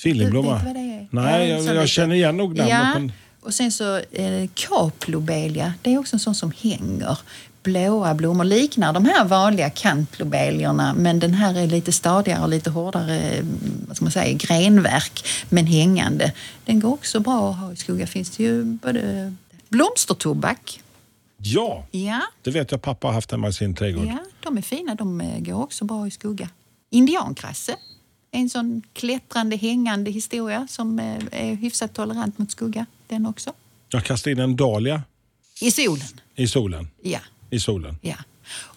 Tvillingblomma? 0.01 0.61
Du? 0.65 0.73
Nej, 0.73 1.07
Ja, 1.11 1.39
jag, 1.43 1.63
jag 1.63 1.73
lite- 1.75 1.87
känner 1.87 2.15
igen 2.15 2.37
nog 2.37 2.55
namnet. 2.55 2.69
Ja, 2.73 2.93
Men... 2.93 3.11
och 3.41 3.53
sen 3.53 3.71
så 3.71 3.97
eh, 3.97 4.49
kaplobelia. 4.53 5.73
Det 5.81 5.93
är 5.93 5.97
också 5.97 6.15
en 6.15 6.19
sån 6.19 6.35
som 6.35 6.51
hänger. 6.61 7.17
Blåa 7.63 8.13
blommor 8.13 8.43
liknar 8.43 8.93
de 8.93 9.05
här 9.05 9.25
vanliga 9.25 9.69
kantlobelierna 9.69 10.93
men 10.93 11.19
den 11.19 11.33
här 11.33 11.57
är 11.57 11.67
lite 11.67 11.91
stadigare 11.91 12.41
och 12.43 12.49
lite 12.49 12.69
hårdare 12.69 13.19
eh, 13.19 13.45
vad 13.87 13.95
ska 13.95 14.05
man 14.05 14.11
säga, 14.11 14.33
grenverk 14.37 15.27
men 15.49 15.65
hängande. 15.67 16.31
Den 16.65 16.79
går 16.79 16.93
också 16.93 17.19
bra 17.19 17.49
att 17.51 17.57
ha 17.57 17.73
i 17.73 17.75
skugga. 17.75 18.07
Finns 18.07 18.29
det 18.29 18.43
ju 18.43 18.63
både 18.63 19.33
blomstertobak. 19.69 20.81
Ja, 21.37 21.85
Ja, 21.91 22.21
det 22.41 22.51
vet 22.51 22.71
jag 22.71 22.81
pappa 22.81 23.07
har 23.07 23.13
haft 23.13 23.31
hemma 23.31 23.47
i 23.47 23.53
sin 23.53 23.75
trädgård. 23.75 24.05
Ja, 24.05 24.17
de 24.43 24.57
är 24.57 24.61
fina. 24.61 24.95
De 24.95 25.21
eh, 25.21 25.39
går 25.39 25.63
också 25.63 25.85
bra 25.85 26.07
i 26.07 26.11
skugga. 26.11 26.49
Indiankrasse. 26.89 27.75
En 28.31 28.49
sån 28.49 28.81
klättrande, 28.93 29.55
hängande 29.55 30.11
historia 30.11 30.67
som 30.69 30.99
eh, 30.99 31.17
är 31.31 31.55
hyfsat 31.55 31.93
tolerant 31.93 32.37
mot 32.37 32.51
skugga. 32.51 32.85
Den 33.07 33.25
också. 33.25 33.53
Jag 33.89 34.03
kastade 34.05 34.31
in 34.31 34.39
en 34.39 34.55
dahlia 34.55 35.03
I 35.61 35.71
solen. 35.71 36.07
i 36.35 36.47
solen. 36.47 36.87
Ja, 37.01 37.19
I 37.49 37.59
solen. 37.59 37.97
ja. 38.01 38.15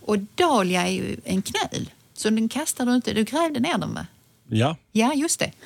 Och 0.00 0.18
dahlia 0.34 0.86
är 0.86 0.92
ju 0.92 1.16
en 1.24 1.42
knöl. 1.42 1.90
Så 2.14 2.30
den 2.30 2.48
kastar 2.48 2.86
du 2.86 2.94
inte. 2.94 3.12
Du 3.12 3.24
grävde 3.24 3.60
ner 3.60 3.78
den 3.78 3.94
va? 3.94 4.06
Ja, 4.48 4.76
Ja, 4.92 5.14
just 5.14 5.38
det. 5.40 5.52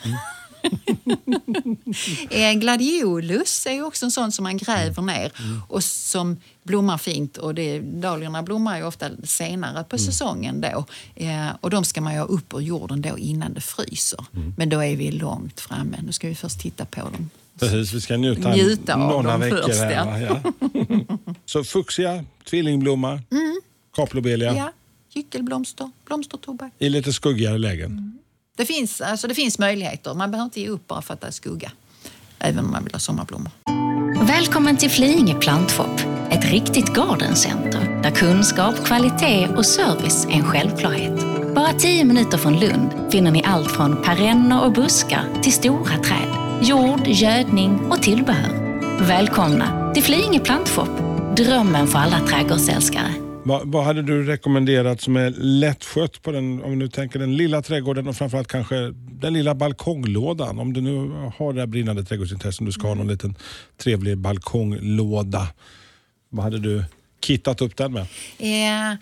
Eh, 2.30 2.52
Gladiolus 2.52 3.66
är 3.66 3.72
ju 3.72 3.83
också 3.85 4.04
en 4.04 4.11
sån 4.11 4.33
som 4.33 4.42
man 4.42 4.57
gräver 4.57 5.02
ner 5.02 5.33
och 5.68 5.85
som 5.85 6.37
blommar 6.64 6.98
fint. 6.98 7.37
Och 7.37 7.55
det, 7.55 7.79
dahliorna 7.81 8.42
blommar 8.42 8.79
ju 8.79 8.85
ofta 8.85 9.11
senare 9.24 9.85
på 9.85 9.98
säsongen 9.98 10.61
då. 10.61 10.85
Eh, 11.16 11.48
och 11.61 11.70
de 11.70 11.85
ska 11.85 12.00
man 12.00 12.12
ju 12.12 12.18
ha 12.18 12.27
upp 12.27 12.55
ur 12.55 12.61
jorden 12.61 13.03
då 13.03 13.18
innan 13.18 13.55
det 13.55 13.61
fryser. 13.61 14.24
Men 14.57 14.68
då 14.68 14.81
är 14.85 14.96
vi 14.96 15.11
långt 15.12 15.61
framme. 15.61 15.96
Nu 16.07 16.12
ska 16.12 16.29
vi 16.29 16.35
först 16.35 16.61
titta 16.61 16.85
på 16.85 17.00
dem. 17.00 17.31
precis. 17.59 17.92
Vi 17.92 18.00
ska 18.00 18.16
njuta, 18.16 18.53
Njuta 18.55 18.94
av 18.94 18.98
några 19.00 19.31
dem 19.31 19.40
veckor 19.40 19.62
först, 19.66 19.81
här. 19.81 20.20
ja. 20.20 20.40
Så 21.46 21.64
fuchsia, 21.64 22.24
tvillingblomma, 22.50 23.20
kaplobelia 23.96 24.50
Mm. 24.50 24.62
Ja, 24.64 24.72
gyckelblomster, 25.12 25.90
blomstertobak. 26.07 26.72
i 26.79 26.88
lite 26.88 27.12
skuggigare 27.12 27.59
lägen. 27.59 28.18
Det 28.57 28.66
finns, 28.66 29.00
alltså 29.00 29.29
det 29.29 29.35
finns 29.35 29.59
möjligheter. 29.59 30.14
Man 30.14 30.31
behöver 30.31 30.44
inte 30.44 30.61
ge 30.61 30.68
upp 30.68 30.87
bara 30.87 31.03
för 31.03 31.14
att 31.14 31.20
det 31.20 31.27
är 31.27 31.31
skugga. 31.31 31.72
Även 32.38 32.64
om 32.64 32.70
man 32.70 32.85
vill 32.85 32.92
ha 32.92 32.98
sommarblommor. 33.00 33.50
Välkommen 34.27 34.77
till 34.77 34.90
Flyinge 34.90 35.35
Plantshop, 35.35 36.00
ett 36.30 36.50
riktigt 36.50 36.94
gardencenter 36.94 38.00
där 38.02 38.10
kunskap, 38.10 38.74
kvalitet 38.84 39.48
och 39.56 39.66
service 39.66 40.26
är 40.26 40.32
en 40.32 40.44
självklarhet. 40.44 41.20
Bara 41.54 41.72
tio 41.72 42.04
minuter 42.04 42.38
från 42.38 42.60
Lund 42.60 43.12
finner 43.12 43.30
ni 43.30 43.42
allt 43.44 43.70
från 43.70 44.02
perenner 44.02 44.64
och 44.64 44.72
buskar 44.72 45.24
till 45.42 45.52
stora 45.52 45.98
träd, 45.98 46.28
jord, 46.62 47.06
gödning 47.06 47.80
och 47.90 48.02
tillbehör. 48.02 48.64
Välkomna 49.00 49.92
till 49.94 50.02
Flyinge 50.02 50.38
Plantshop, 50.38 50.88
drömmen 51.37 51.87
för 51.87 51.98
alla 51.98 52.20
trädgårdsälskare. 52.20 53.14
Vad, 53.46 53.72
vad 53.72 53.84
hade 53.84 54.02
du 54.02 54.24
rekommenderat 54.24 55.00
som 55.00 55.16
är 55.16 55.30
lättskött 55.37 56.22
på 56.22 56.32
den, 56.32 56.62
om 56.62 56.78
du 56.78 56.88
tänker 56.88 57.18
den 57.18 57.37
lilla 57.37 57.62
trädgården 57.62 58.08
och 58.08 58.16
framförallt 58.16 58.48
kanske 58.48 58.76
den 58.94 59.32
lilla 59.32 59.54
balkonglådan? 59.54 60.58
Om 60.58 60.72
du 60.72 60.80
nu 60.80 61.12
har 61.37 61.52
det 61.52 61.60
här 61.60 61.66
brinnande 61.66 62.04
trädgårdsintresset 62.04 62.66
du 62.66 62.72
ska 62.72 62.88
ha 62.88 62.94
någon 62.94 63.08
liten 63.08 63.34
trevlig 63.82 64.18
balkonglåda. 64.18 65.48
Vad 66.34 66.44
hade 66.44 66.58
du 66.58 66.84
kittat 67.20 67.60
upp 67.60 67.76
den 67.76 67.92
med? 67.92 68.06
Eh, 68.38 68.96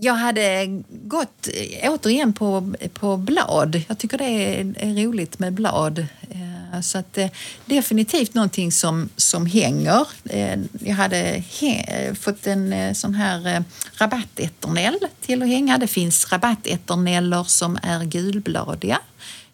jag 0.00 0.14
hade 0.14 0.66
gått 0.90 1.48
eh, 1.82 1.92
återigen 1.92 2.32
på, 2.32 2.74
på 2.92 3.16
blad. 3.16 3.82
Jag 3.88 3.98
tycker 3.98 4.18
det 4.18 4.24
är, 4.24 4.74
är 4.78 5.04
roligt 5.06 5.38
med 5.38 5.52
blad. 5.52 5.98
Eh, 6.30 6.80
så 6.80 6.98
att, 6.98 7.18
eh, 7.18 7.28
definitivt 7.66 8.34
någonting 8.34 8.72
som, 8.72 9.08
som 9.16 9.46
hänger. 9.46 10.06
Eh, 10.24 10.58
jag 10.80 10.94
hade 10.94 11.16
he- 11.36 12.14
fått 12.14 12.46
en 12.46 12.72
eh, 12.72 12.92
sån 12.92 13.14
här 13.14 13.54
eh, 13.56 13.60
rabatteternell 13.94 14.98
till 15.20 15.42
att 15.42 15.48
hänga. 15.48 15.78
Det 15.78 15.86
finns 15.86 16.32
rabatteterneller 16.32 17.44
som 17.44 17.78
är 17.82 18.04
gulbladiga. 18.04 19.00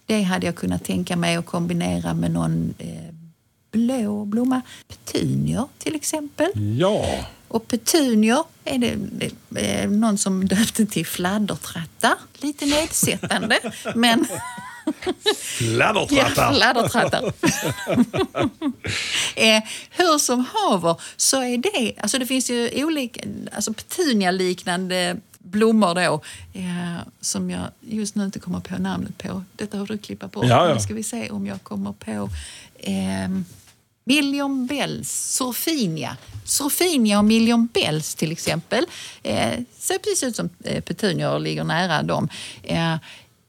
Det 0.07 0.23
hade 0.23 0.47
jag 0.47 0.55
kunnat 0.57 0.85
tänka 0.85 1.17
mig 1.17 1.37
att 1.37 1.47
kombinera 1.47 2.15
med 2.15 2.31
någon 2.31 2.75
eh, 2.79 3.14
blå 3.75 4.25
blomma. 4.25 4.61
Petunior 4.89 5.69
till 5.79 5.95
exempel. 5.95 6.51
Ja, 6.79 7.05
Och 7.49 7.69
petunior 7.69 8.45
är 8.65 8.79
det, 8.79 8.97
det 9.49 9.71
är 9.71 9.89
någon 9.89 10.19
som 10.19 10.49
döpte 10.49 10.87
till 10.87 11.07
fladdertrattar. 11.07 12.15
Lite 12.39 12.67
nedsättande, 12.67 13.59
men... 13.95 14.27
fladdertrattar. 15.35 16.53
Ja, 16.53 16.55
fladdertrattar. 16.55 17.23
eh, 19.37 19.63
hur 19.91 20.19
som 20.19 20.47
haver 20.55 21.01
så 21.17 21.43
är 21.43 21.59
det... 21.59 21.95
Alltså 22.01 22.19
det 22.19 22.27
finns 22.27 22.51
ju 22.51 22.85
olika 22.85 23.21
alltså 23.53 23.73
petunia-liknande 23.73 25.17
blommor 25.39 25.95
då 25.95 26.21
eh, 26.53 27.07
som 27.21 27.51
jag 27.51 27.63
just 27.81 28.15
nu 28.15 28.25
inte 28.25 28.39
kommer 28.39 28.61
på 28.61 28.79
namnet 28.79 29.19
på. 29.19 29.45
Detta 29.57 29.79
har 29.79 29.87
du 29.87 29.99
klippa 29.99 30.29
på. 30.29 30.45
Ja, 30.45 30.69
ja. 30.69 30.75
Nu 30.75 30.81
ska 30.81 30.95
vi 30.95 31.03
se 31.03 31.31
om 31.31 31.47
jag 31.47 31.63
kommer 31.63 31.93
på... 31.93 32.29
Eh, 32.79 33.29
Million 34.05 34.67
Bells, 34.67 35.37
Sofinia. 35.37 36.17
Sofinia 36.45 37.19
och 37.19 37.25
Million 37.25 37.69
Bells 37.73 38.15
till 38.15 38.33
exempel. 38.33 38.87
Eh, 39.23 39.61
ser 39.79 39.99
precis 39.99 40.23
ut 40.23 40.37
som 40.37 40.51
eh, 40.65 40.81
petunior 40.81 41.33
och 41.35 41.41
ligger 41.41 41.65
nära 41.65 42.03
dem. 42.03 42.29
Eh, 42.63 42.97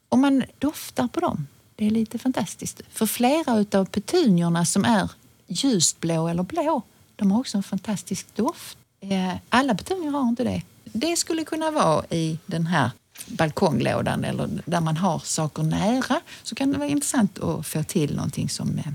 om 0.09 0.21
man 0.21 0.43
doftar 0.59 1.07
på 1.07 1.19
dem, 1.19 1.47
det 1.75 1.85
är 1.85 1.91
lite 1.91 2.17
fantastiskt. 2.17 2.81
För 2.89 3.05
flera 3.05 3.57
utav 3.57 3.85
petuniorna 3.85 4.65
som 4.65 4.85
är 4.85 5.09
ljust 5.47 5.99
blå 5.99 6.27
eller 6.27 6.43
blå, 6.43 6.81
de 7.15 7.31
har 7.31 7.39
också 7.39 7.57
en 7.57 7.63
fantastisk 7.63 8.27
doft. 8.35 8.77
Eh, 9.01 9.35
alla 9.49 9.75
petunior 9.75 10.11
har 10.11 10.29
inte 10.29 10.43
det. 10.43 10.61
Det 10.83 11.15
skulle 11.15 11.43
kunna 11.43 11.71
vara 11.71 12.05
i 12.09 12.39
den 12.45 12.67
här 12.67 12.91
balkonglådan 13.27 14.23
eller 14.23 14.49
där 14.65 14.81
man 14.81 14.97
har 14.97 15.19
saker 15.19 15.63
nära 15.63 16.21
så 16.43 16.55
kan 16.55 16.71
det 16.71 16.77
vara 16.77 16.89
intressant 16.89 17.39
att 17.39 17.67
få 17.67 17.83
till 17.83 18.15
någonting 18.15 18.49
som 18.49 18.77
eh, 18.77 18.85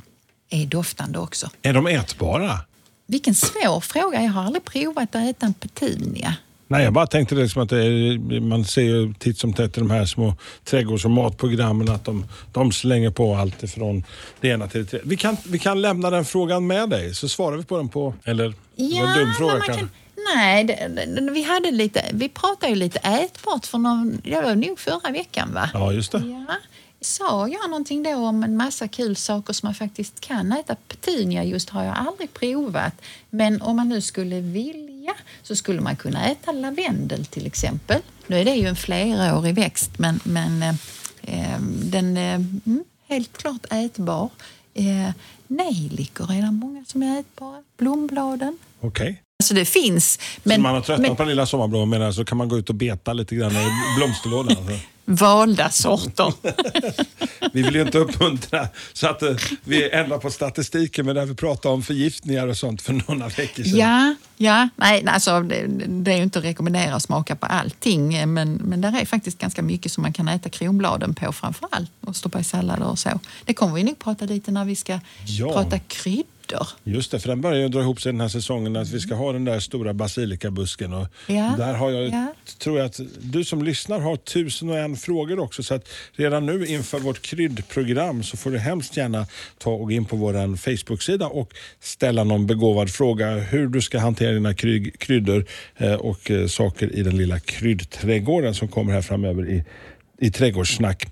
är 0.51 0.67
doftande 0.67 1.19
också. 1.19 1.51
Är 1.63 1.73
de 1.73 1.87
ätbara? 1.87 2.59
Vilken 3.07 3.35
svår 3.35 3.81
fråga. 3.81 4.23
Jag 4.23 4.31
har 4.31 4.43
aldrig 4.43 4.65
provat 4.65 5.15
att 5.15 5.31
äta 5.31 5.47
en 5.47 5.55
petunia. 5.55 6.35
Nej, 6.71 6.85
jag 6.85 6.93
bara 6.93 7.07
tänkte 7.07 7.35
liksom 7.35 7.63
att 7.63 7.69
det 7.69 7.85
är, 7.85 8.41
man 8.41 8.65
ser 8.65 8.83
ju 8.83 9.15
titt 9.19 9.39
som 9.39 9.53
tätt 9.53 9.77
i 9.77 9.81
de 9.81 9.91
här 9.91 10.07
små 10.07 10.35
trädgårds 10.65 11.05
och 11.05 11.11
matprogrammen 11.11 11.91
att 11.91 12.05
de, 12.05 12.25
de 12.53 12.73
slänger 12.73 13.11
på 13.11 13.35
allt 13.35 13.63
ifrån 13.63 14.05
det 14.41 14.49
ena 14.49 14.69
till 14.69 14.81
det 14.81 14.87
tredje. 14.87 15.09
Vi 15.09 15.17
kan, 15.17 15.37
vi 15.47 15.59
kan 15.59 15.83
lämna 15.83 16.11
den 16.11 16.25
frågan 16.25 16.67
med 16.67 16.91
dig 16.91 17.15
så 17.15 17.29
svarar 17.29 17.57
vi 17.57 17.65
på 17.65 17.77
den 17.77 17.89
på... 17.89 18.15
Eller? 18.25 18.55
det 18.77 19.01
var 19.01 19.09
en 19.09 19.19
dum 19.19 19.35
fråga 19.35 19.53
kanske. 19.53 19.75
kan, 19.75 19.89
nej, 20.35 20.65
det, 20.65 21.07
det, 21.07 21.31
vi, 21.33 21.43
hade 21.43 21.71
lite, 21.71 22.05
vi 22.13 22.29
pratade 22.29 22.73
ju 22.73 22.75
lite 22.75 22.99
ätbart 22.99 23.67
för 23.67 23.79
någon, 23.79 24.21
det 24.25 24.41
var 24.41 24.55
nog 24.55 24.79
förra 24.79 25.13
veckan 25.13 25.55
va? 25.55 25.71
Ja, 25.75 25.93
just 25.93 26.13
det. 26.13 26.19
Ja. 26.19 26.55
Sa 27.01 27.49
jag 27.49 27.71
någonting 27.71 28.03
då 28.03 28.15
om 28.15 28.43
en 28.43 28.57
massa 28.57 28.89
kul 28.89 29.17
saker 29.17 29.53
som 29.53 29.67
man 29.67 29.75
faktiskt 29.75 30.21
kan 30.21 30.53
äta? 30.53 30.75
Petunia 30.75 31.45
just 31.45 31.71
har 31.71 31.85
jag 31.85 31.97
aldrig 31.97 32.35
provat. 32.35 32.95
Men 33.31 33.63
om 33.63 33.77
man 33.77 33.89
nu 33.89 34.01
skulle 34.01 34.41
vilja 34.41 35.15
så 35.43 35.57
skulle 35.57 35.81
man 35.81 35.97
kunna 35.97 36.27
äta 36.27 36.53
lavendel 36.53 37.25
till 37.25 37.47
exempel. 37.47 38.01
Nu 38.27 38.37
är 38.41 38.45
det 38.45 38.55
ju 38.55 38.67
en 38.67 38.77
flerårig 38.77 39.55
växt 39.55 39.99
men, 39.99 40.21
men 40.25 40.63
eh, 40.63 40.75
ehm, 41.23 41.91
den 41.91 42.17
är 42.17 42.35
eh, 42.35 42.45
mm, 42.67 42.85
helt 43.09 43.37
klart 43.39 43.67
ätbar. 43.71 44.31
Eh, 44.75 45.11
nejlikor 45.47 46.33
är 46.33 46.43
det 46.43 46.51
många 46.51 46.85
som 46.85 47.03
är 47.03 47.21
ätbara. 47.21 47.63
Blombladen. 47.77 48.59
Okej. 48.81 49.23
Alltså 49.41 49.55
det 49.55 49.65
finns. 49.65 50.13
Så 50.13 50.21
Men, 50.43 50.63
man 50.63 50.75
har 50.75 50.81
tröttnat 50.81 51.09
men 51.09 51.17
på 51.17 51.23
den 51.23 51.29
lilla 51.29 51.47
sommarblomman 51.47 52.15
så 52.15 52.25
kan 52.25 52.39
man 52.39 52.49
gå 52.49 52.59
ut 52.59 52.69
och 52.69 52.75
beta 52.75 53.13
lite 53.13 53.35
grann 53.35 53.53
i 53.53 53.67
blomsterlådan. 53.97 54.57
Alltså. 54.57 54.87
valda 55.05 55.71
sorter. 55.71 56.33
Vi 57.53 57.63
vill 57.63 57.75
ju 57.75 57.83
inte 57.83 57.99
uppmuntra 57.99 58.69
så 58.93 59.07
att 59.07 59.23
eh, 59.23 59.37
vi 59.65 59.91
ändrar 59.91 60.19
på 60.19 60.31
statistiken 60.31 61.07
men 61.07 61.15
där 61.15 61.27
vi 61.27 61.35
pratade 61.35 61.75
om 61.75 61.83
förgiftningar 61.83 62.47
och 62.47 62.57
sånt 62.57 62.83
för 62.83 62.93
några 62.93 63.29
veckor 63.29 63.63
sedan. 63.63 63.79
Ja, 63.79 64.15
ja. 64.37 64.69
Nej, 64.77 65.05
alltså, 65.07 65.41
det, 65.41 65.67
det 65.89 66.13
är 66.13 66.17
ju 66.17 66.23
inte 66.23 66.39
att 66.39 66.45
rekommendera 66.45 66.95
att 66.95 67.03
smaka 67.03 67.37
på 67.37 67.47
allting 67.47 68.33
men, 68.35 68.53
men 68.53 68.81
där 68.81 69.01
är 69.01 69.05
faktiskt 69.05 69.39
ganska 69.39 69.63
mycket 69.63 69.93
som 69.93 70.03
man 70.03 70.13
kan 70.13 70.29
äta 70.29 70.49
kronbladen 70.49 71.15
på 71.15 71.33
framför 71.33 71.69
allt 71.71 71.91
och 72.01 72.17
stoppa 72.17 72.41
i 72.41 72.45
sallader 72.45 72.87
och 72.87 72.99
så. 72.99 73.21
Det 73.45 73.55
kommer 73.55 73.75
vi 73.75 73.83
nog 73.83 73.99
prata 73.99 74.25
lite 74.25 74.51
när 74.51 74.65
vi 74.65 74.77
ska 74.77 75.01
Ja. 75.27 75.53
prata 75.53 75.79
kryddor. 75.79 76.27
Just 76.85 77.11
det, 77.11 77.21
för 77.21 77.29
den 77.29 77.41
börjar 77.41 77.69
dra 77.69 77.81
ihop 77.81 78.01
sig 78.01 78.13
den 78.13 78.21
här 78.21 78.29
säsongen 78.29 78.77
att 78.77 78.91
vi 78.91 79.01
ska 79.01 79.15
ha 79.15 79.33
den 79.33 79.45
där 79.45 79.61
stora 79.61 79.95
basilikabusken. 79.95 80.93
Och 80.93 81.07
Ja, 81.27 81.55
Där 81.59 81.75
har 81.75 81.91
jag, 81.91 82.09
ja. 82.09 82.35
tror 82.59 82.79
jag 82.79 82.87
att 82.87 83.01
du 83.21 83.45
som 83.45 83.63
lyssnar 83.63 84.01
har 84.01 84.17
tusen 84.17 84.71
och 84.71 84.79
en 84.79 84.97
frågor 84.97 85.39
också. 85.39 85.63
Så 85.63 85.75
att 85.75 85.89
redan 86.13 86.47
nu 86.47 86.67
inför 86.67 86.99
vårt 86.99 87.23
kryddprogram 87.23 88.23
så 88.23 88.37
får 88.37 88.51
du 88.51 88.59
hemskt 88.59 88.97
gärna 88.97 89.27
ta 89.59 89.71
och 89.71 89.79
gå 89.85 89.91
in 89.91 90.05
på 90.05 90.17
vår 90.17 90.57
Facebook-sida 90.57 91.27
och 91.27 91.55
ställa 91.81 92.25
någon 92.25 92.47
begåvad 92.47 92.91
fråga 92.91 93.31
hur 93.31 93.69
du 93.69 93.81
ska 93.83 93.99
hantera 93.99 94.33
dina 94.33 94.53
kry- 94.53 94.91
kryddor 94.99 95.45
eh, 95.77 95.95
och 95.95 96.31
eh, 96.31 96.47
saker 96.47 96.97
i 96.97 97.03
den 97.03 97.17
lilla 97.17 97.41
kryddträdgården 97.41 98.55
som 98.55 98.69
kommer 98.69 98.93
här 98.93 99.03
framöver 99.03 99.49
i 99.51 99.65
i 100.21 100.31
trädgårdssnack. 100.31 101.07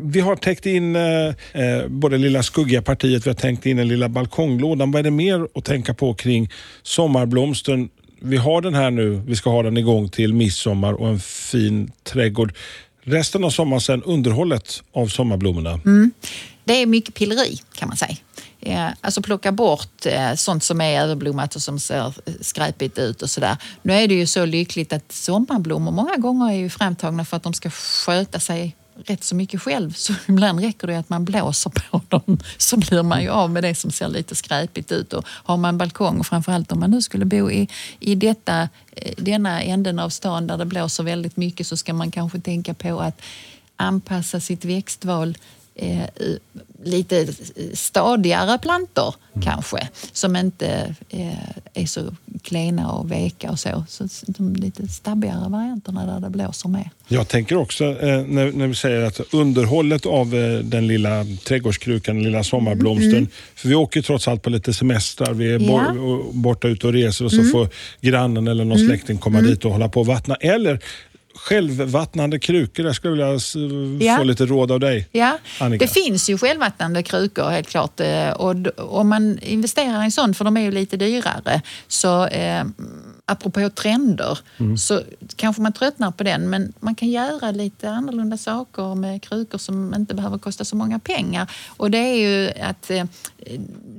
Vi 0.00 0.20
har 0.20 0.36
täckt 0.36 0.66
in 0.66 0.96
eh, 0.96 1.02
eh, 1.52 1.88
både 1.88 2.18
lilla 2.18 2.42
skuggiga 2.42 2.82
partiet, 2.82 3.26
vi 3.26 3.30
har 3.30 3.34
tänkt 3.34 3.66
in 3.66 3.76
den 3.76 3.88
lilla 3.88 4.08
balkonglådan. 4.08 4.90
Vad 4.90 4.98
är 4.98 5.04
det 5.04 5.10
mer 5.10 5.48
att 5.54 5.64
tänka 5.64 5.94
på 5.94 6.14
kring 6.14 6.50
sommarblomsten? 6.82 7.88
Vi 8.20 8.36
har 8.36 8.60
den 8.60 8.74
här 8.74 8.90
nu, 8.90 9.22
vi 9.26 9.36
ska 9.36 9.50
ha 9.50 9.62
den 9.62 9.76
igång 9.76 10.08
till 10.08 10.34
midsommar 10.34 10.92
och 10.92 11.08
en 11.08 11.20
fin 11.20 11.90
trädgård. 12.02 12.52
Resten 13.02 13.44
av 13.44 13.50
sommaren 13.50 13.80
sen 13.80 14.02
underhållet 14.02 14.82
av 14.92 15.06
sommarblommorna. 15.06 15.80
Mm. 15.84 16.10
Det 16.64 16.82
är 16.82 16.86
mycket 16.86 17.14
pilleri 17.14 17.58
kan 17.74 17.88
man 17.88 17.96
säga. 17.96 18.16
Eh, 18.66 18.88
Alltså 19.00 19.22
plocka 19.22 19.52
bort 19.52 20.06
eh, 20.06 20.34
sånt 20.34 20.64
som 20.64 20.80
är 20.80 21.00
överblommat 21.00 21.56
och 21.56 21.62
som 21.62 21.78
ser 21.78 22.14
skräpigt 22.40 22.98
ut 22.98 23.22
och 23.22 23.30
sådär. 23.30 23.56
Nu 23.82 23.92
är 23.92 24.08
det 24.08 24.14
ju 24.14 24.26
så 24.26 24.44
lyckligt 24.44 24.92
att 24.92 25.12
sommarblommor 25.12 25.92
många 25.92 26.16
gånger 26.16 26.50
är 26.50 26.56
ju 26.56 26.70
framtagna 26.70 27.24
för 27.24 27.36
att 27.36 27.42
de 27.42 27.52
ska 27.54 27.70
sköta 27.70 28.40
sig 28.40 28.76
rätt 29.04 29.24
så 29.24 29.34
mycket 29.34 29.62
själv. 29.62 29.92
Så 29.92 30.12
ibland 30.28 30.60
räcker 30.60 30.86
det 30.86 30.98
att 30.98 31.08
man 31.08 31.24
blåser 31.24 31.70
på 31.70 32.00
dem 32.08 32.38
så 32.58 32.76
blir 32.76 33.02
man 33.02 33.22
ju 33.22 33.28
av 33.28 33.50
med 33.50 33.62
det 33.64 33.74
som 33.74 33.90
ser 33.90 34.08
lite 34.08 34.34
skräpigt 34.34 34.92
ut. 34.92 35.12
Och 35.12 35.24
har 35.28 35.56
man 35.56 35.78
balkong 35.78 36.18
och 36.20 36.26
framförallt 36.26 36.72
om 36.72 36.80
man 36.80 36.90
nu 36.90 37.02
skulle 37.02 37.24
bo 37.24 37.50
i, 37.50 37.68
i 38.00 38.14
detta, 38.14 38.68
eh, 38.92 39.14
denna 39.16 39.62
änden 39.62 39.98
av 39.98 40.08
stan 40.08 40.46
där 40.46 40.58
det 40.58 40.64
blåser 40.64 41.04
väldigt 41.04 41.36
mycket 41.36 41.66
så 41.66 41.76
ska 41.76 41.94
man 41.94 42.10
kanske 42.10 42.40
tänka 42.40 42.74
på 42.74 43.00
att 43.00 43.20
anpassa 43.76 44.40
sitt 44.40 44.64
växtval 44.64 45.36
eh, 45.76 46.02
lite 46.84 47.26
stadigare 47.72 48.58
plantor 48.58 49.14
kanske 49.42 49.88
som 50.12 50.36
inte 50.36 50.94
eh, 51.10 51.32
är 51.74 51.86
så 51.86 52.00
klena 52.42 52.92
och 52.92 53.12
veka 53.12 53.50
och 53.50 53.58
så. 53.58 53.84
Så 53.88 54.04
de 54.26 54.56
lite 54.56 54.88
stabbigare 54.88 55.48
varianterna 55.48 56.06
där 56.06 56.20
det 56.20 56.30
blåser 56.30 56.68
mer. 56.68 56.90
Jag 57.08 57.28
tänker 57.28 57.56
också 57.56 57.84
eh, 57.84 58.22
när, 58.22 58.52
när 58.52 58.66
vi 58.66 58.74
säger 58.74 59.02
att 59.02 59.20
underhållet 59.34 60.06
av 60.06 60.34
eh, 60.34 60.58
den 60.58 60.86
lilla 60.86 61.24
trädgårdskrukan, 61.46 62.14
den 62.16 62.24
lilla 62.24 62.44
sommarblomsten. 62.44 63.28
För 63.54 63.68
vi 63.68 63.74
åker 63.74 64.02
trots 64.02 64.28
allt 64.28 64.42
på 64.42 64.50
lite 64.50 64.72
semestrar. 64.72 65.32
Vi 65.34 65.52
är 65.52 65.58
Ja. 65.60 65.94
borta 66.32 66.68
ute 66.68 66.86
och 66.86 66.92
reser 66.92 67.24
och 67.24 67.32
så 67.32 67.44
får 67.44 67.68
grannen 68.00 68.48
eller 68.48 68.64
någon 68.64 68.78
släkting 68.78 69.18
komma 69.18 69.40
dit 69.40 69.64
och 69.64 69.72
hålla 69.72 69.88
på 69.88 70.00
och 70.00 70.06
vattna. 70.06 70.34
Eller 70.34 70.80
självvattnande 71.36 72.38
krukor. 72.38 72.82
Där 72.82 72.92
skulle 72.92 73.22
jag 73.22 73.32
vilja 73.32 74.06
Ja. 74.12 74.16
få 74.18 74.24
lite 74.24 74.46
råd 74.46 74.70
av 74.72 74.80
dig. 74.80 75.08
Ja, 75.12 75.38
Annika. 75.60 75.84
det 75.84 75.90
finns 75.92 76.30
ju 76.30 76.38
självvattnande 76.38 77.02
krukor 77.02 77.50
helt 77.50 77.68
klart. 77.68 78.00
Eh, 78.00 78.30
Och 78.30 78.56
om 78.78 79.08
man 79.08 79.38
investerar 79.38 80.02
i 80.02 80.04
en 80.04 80.12
sån, 80.12 80.34
för 80.34 80.44
de 80.44 80.56
är 80.56 80.60
ju 80.60 80.70
lite 80.70 80.96
dyrare, 80.96 81.62
så 81.88 82.26
eh, 82.26 82.64
apropå 83.26 83.70
trender, 83.70 84.38
så 84.78 85.02
kanske 85.36 85.62
man 85.62 85.72
tröttnar 85.72 86.10
på 86.10 86.24
den. 86.24 86.50
Men 86.50 86.72
man 86.80 86.94
kan 86.94 87.08
göra 87.08 87.50
lite 87.50 87.90
annorlunda 87.90 88.36
saker 88.36 88.94
med 88.94 89.22
krukor 89.22 89.58
som 89.58 89.94
inte 89.94 90.14
behöver 90.14 90.38
kosta 90.38 90.64
så 90.64 90.76
många 90.76 90.98
pengar. 90.98 91.50
Och 91.66 91.90
det 91.90 91.98
är 91.98 92.14
ju 92.14 92.50
att 92.60 92.90
eh, 92.90 93.04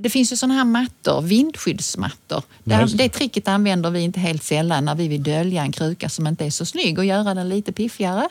det 0.00 0.10
finns 0.10 0.32
ju 0.32 0.36
såna 0.36 0.54
här 0.54 0.64
mattor, 0.64 1.22
vindskyddsmattor. 1.22 2.42
Det, 2.64 2.86
det. 2.94 3.08
tricket 3.08 3.48
använder 3.48 3.90
vi 3.90 4.00
inte 4.00 4.20
helt 4.20 4.42
sällan 4.42 4.84
när 4.84 4.94
vi 4.94 5.08
vill 5.08 5.22
dölja 5.22 5.62
en 5.62 5.72
kruka 5.72 6.08
som 6.08 6.26
inte 6.26 6.44
är 6.44 6.50
så 6.50 6.66
snygg 6.66 6.98
och 6.98 7.04
göra 7.04 7.34
den 7.34 7.48
lite 7.48 7.72
piffigare. 7.72 8.28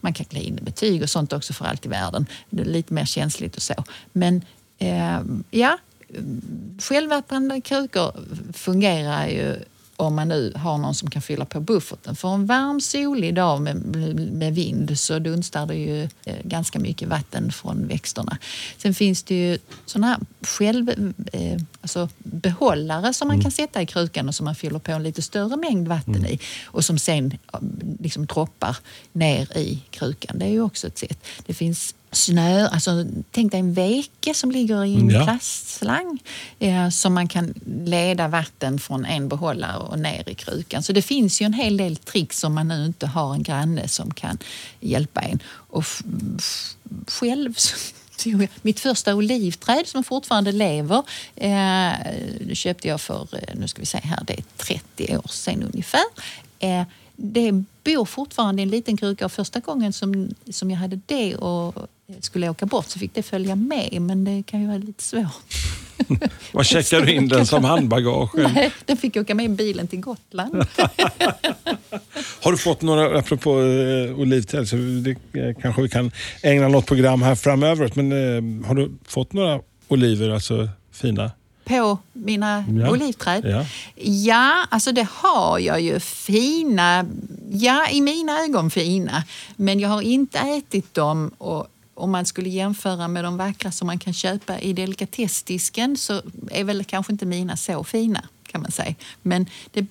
Man 0.00 0.12
kan 0.12 0.26
klä 0.26 0.40
in 0.40 0.58
betyg 0.62 1.02
och 1.02 1.10
sånt 1.10 1.32
också 1.32 1.52
för 1.52 1.64
allt 1.64 1.86
i 1.86 1.88
världen. 1.88 2.26
Det 2.50 2.62
är 2.62 2.66
lite 2.66 2.94
mer 2.94 3.04
känsligt 3.04 3.56
och 3.56 3.62
så. 3.62 3.84
Men 4.12 4.42
eh, 4.78 5.20
ja, 5.50 5.78
självvattnande 6.78 7.60
krukor 7.60 8.12
fungerar 8.52 9.26
ju 9.26 9.56
om 9.96 10.14
man 10.14 10.28
nu 10.28 10.52
har 10.56 10.78
någon 10.78 10.94
som 10.94 11.10
kan 11.10 11.22
fylla 11.22 11.44
på 11.44 11.60
bufferten. 11.60 12.16
För 12.16 12.34
en 12.34 12.46
varm 12.46 12.80
solig 12.80 13.34
dag 13.34 13.60
med, 13.60 13.76
med 14.32 14.54
vind 14.54 14.98
så 14.98 15.18
dunstar 15.18 15.66
det 15.66 15.74
ju 15.74 16.02
eh, 16.02 16.36
ganska 16.44 16.78
mycket 16.78 17.08
vatten 17.08 17.52
från 17.52 17.86
växterna. 17.86 18.38
Sen 18.76 18.94
finns 18.94 19.22
det 19.22 19.34
ju 19.34 19.58
såna 19.86 20.06
här 20.06 20.18
själv, 20.40 20.90
eh, 21.32 21.60
alltså 21.80 22.08
behållare 22.18 23.14
som 23.14 23.28
man 23.28 23.40
kan 23.40 23.50
sätta 23.50 23.82
i 23.82 23.86
krukan 23.86 24.28
och 24.28 24.34
som 24.34 24.44
man 24.44 24.54
fyller 24.54 24.78
på 24.78 24.92
en 24.92 25.02
lite 25.02 25.22
större 25.22 25.56
mängd 25.56 25.88
vatten 25.88 26.26
i 26.26 26.38
och 26.64 26.84
som 26.84 26.98
sen 26.98 27.38
eh, 27.52 27.58
liksom 28.00 28.26
droppar 28.26 28.76
ner 29.12 29.58
i 29.58 29.82
krukan. 29.90 30.38
Det 30.38 30.44
är 30.44 30.50
ju 30.50 30.62
också 30.62 30.86
ett 30.86 30.98
sätt. 30.98 31.26
Det 31.46 31.54
finns 31.54 31.94
snö, 32.12 32.68
alltså 32.68 33.04
tänk 33.30 33.52
dig 33.52 33.60
en 33.60 33.74
veke 33.74 34.34
som 34.34 34.50
ligger 34.50 34.84
i 34.84 34.94
en 34.94 35.10
Ja. 35.10 35.24
plastslang 35.24 36.18
eh, 36.58 36.88
som 36.88 37.14
man 37.14 37.28
kan 37.28 37.54
leda 37.84 38.28
vatten 38.28 38.78
från 38.78 39.04
en 39.04 39.28
behållare 39.28 39.76
och 39.78 39.98
ner 39.98 40.28
i 40.28 40.34
krukan. 40.34 40.82
Så 40.82 40.92
det 40.92 41.02
finns 41.02 41.40
ju 41.42 41.46
en 41.46 41.52
hel 41.52 41.76
del 41.76 41.96
tricks 41.96 42.44
om 42.44 42.54
man 42.54 42.68
nu 42.68 42.84
inte 42.86 43.06
har 43.06 43.34
en 43.34 43.42
granne 43.42 43.88
som 43.88 44.14
kan 44.14 44.38
hjälpa 44.80 45.20
en. 45.20 45.38
Och 45.48 45.84
själv 47.08 47.54
mitt 48.62 48.80
första 48.80 49.14
olivträd 49.14 49.88
som 49.88 50.04
fortfarande 50.04 50.52
lever 50.52 51.02
eh, 51.36 52.54
köpte 52.54 52.88
jag 52.88 53.00
för, 53.00 53.28
eh, 53.32 53.54
nu 53.54 53.68
ska 53.68 53.80
vi 53.80 53.86
se 53.86 53.98
här, 54.04 54.24
det 54.26 54.32
är 54.32 54.44
30 54.56 55.16
år 55.16 55.28
sedan 55.30 55.62
ungefär. 55.72 56.04
Eh, 56.58 56.82
det 57.16 57.64
bor 57.84 58.04
fortfarande 58.04 58.62
i 58.62 58.64
en 58.64 58.68
liten 58.68 58.96
kruka 58.96 59.24
och 59.24 59.32
första 59.32 59.60
gången 59.60 59.92
som, 59.92 60.28
som 60.50 60.70
jag 60.70 60.78
hade 60.78 61.00
det 61.06 61.36
och 61.36 61.88
skulle 62.20 62.48
åka 62.48 62.66
bort 62.66 62.86
så 62.86 62.98
fick 62.98 63.14
det 63.14 63.22
följa 63.22 63.56
med 63.56 64.02
men 64.02 64.24
det 64.24 64.42
kan 64.46 64.60
ju 64.60 64.66
vara 64.66 64.78
lite 64.78 65.02
svårt. 65.02 65.54
Vad 66.52 66.66
checkar 66.66 67.00
du 67.00 67.12
in 67.12 67.28
den 67.28 67.46
som 67.46 67.64
handbagage? 67.64 68.30
Nej, 68.54 68.72
den 68.86 68.96
fick 68.96 69.16
åka 69.16 69.34
med 69.34 69.44
i 69.44 69.48
bilen 69.48 69.86
till 69.86 70.00
Gotland. 70.00 70.54
Har 72.40 72.52
du 72.52 72.58
fått 72.58 72.82
några, 72.82 73.18
apropå 73.18 73.60
eh, 73.60 74.20
olivträd, 74.20 74.68
så 74.68 74.76
det 74.76 75.10
eh, 75.10 75.54
kanske 75.62 75.82
vi 75.82 75.88
kan 75.88 76.10
ägna 76.42 76.68
något 76.68 76.86
program 76.86 77.22
här 77.22 77.34
framöver. 77.34 77.92
Men 77.94 78.12
eh, 78.12 78.66
har 78.66 78.74
du 78.74 78.90
fått 79.04 79.32
några 79.32 79.60
oliver, 79.88 80.30
alltså 80.30 80.68
fina? 80.92 81.30
På 81.64 81.98
mina 82.12 82.64
Ja. 82.68 82.90
olivträd? 82.90 83.44
Ja. 83.46 83.64
Ja, 84.04 84.66
alltså 84.70 84.92
det 84.92 85.06
har 85.10 85.58
jag 85.58 85.80
ju. 85.80 86.00
Fina, 86.00 87.06
ja 87.50 87.88
i 87.90 88.00
mina 88.00 88.40
ögon 88.40 88.70
fina. 88.70 89.24
Men 89.56 89.80
jag 89.80 89.88
har 89.88 90.02
inte 90.02 90.38
ätit 90.38 90.94
dem 90.94 91.30
och 91.38 91.66
om 91.94 92.10
man 92.10 92.26
skulle 92.26 92.48
jämföra 92.48 93.08
med 93.08 93.24
de 93.24 93.36
vackra 93.36 93.70
som 93.72 93.86
man 93.86 93.98
kan 93.98 94.12
köpa 94.12 94.58
i 94.60 94.72
delikatessdisken 94.72 95.96
så 95.96 96.22
är 96.50 96.64
väl 96.64 96.84
kanske 96.84 97.12
inte 97.12 97.26
mina 97.26 97.56
så 97.56 97.84
fina 97.84 98.24
kan 98.46 98.62
man 98.62 98.70
säga. 98.70 98.94
Men 99.22 99.46
det, 99.72 99.86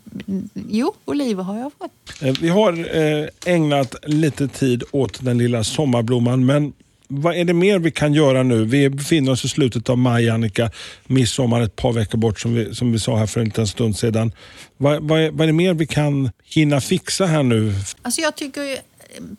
jo, 0.69 0.93
oliver 1.05 1.43
har 1.43 1.57
jag 1.57 1.71
fått. 1.77 2.21
Eh, 2.23 2.34
Vi 2.41 2.49
har 2.49 2.95
eh, 2.97 3.27
ägnat 3.45 3.95
lite 4.07 4.47
tid 4.47 4.84
åt 4.91 5.25
den 5.25 5.38
lilla 5.38 5.63
sommarblomman, 5.63 6.45
men 6.45 6.73
vad 7.13 7.36
är 7.36 7.45
det 7.45 7.54
mer 7.54 7.80
vi 7.80 7.91
kan 7.91 8.13
göra 8.13 8.43
nu? 8.43 8.65
Vi 8.65 8.89
befinner 8.89 9.32
oss 9.32 9.45
i 9.45 9.50
slutet 9.50 9.89
av 9.89 9.97
maj, 9.97 10.30
Annika. 10.30 10.71
Midsommar 11.08 11.62
ett 11.62 11.76
par 11.76 11.93
veckor 11.93 12.17
bort, 12.17 12.39
som 12.39 12.54
vi, 12.56 12.76
som 12.76 12.91
vi 12.91 13.00
sa 13.00 13.17
här 13.17 13.26
för 13.28 13.39
en 13.39 13.45
liten 13.45 13.67
stund 13.67 13.97
sedan. 13.97 14.32
Vad, 14.78 15.04
vad, 15.08 15.19
är, 15.21 15.32
vad 15.32 15.41
är 15.41 15.47
det 15.47 15.54
mer 15.54 15.74
vi 15.74 15.88
kan 15.88 16.32
hinna 16.43 16.82
fixa 16.82 17.26
här 17.26 17.43
nu? 17.43 17.74
Alltså 18.02 18.21
jag 18.21 18.36
tycker 18.36 18.63
ju, 18.63 18.78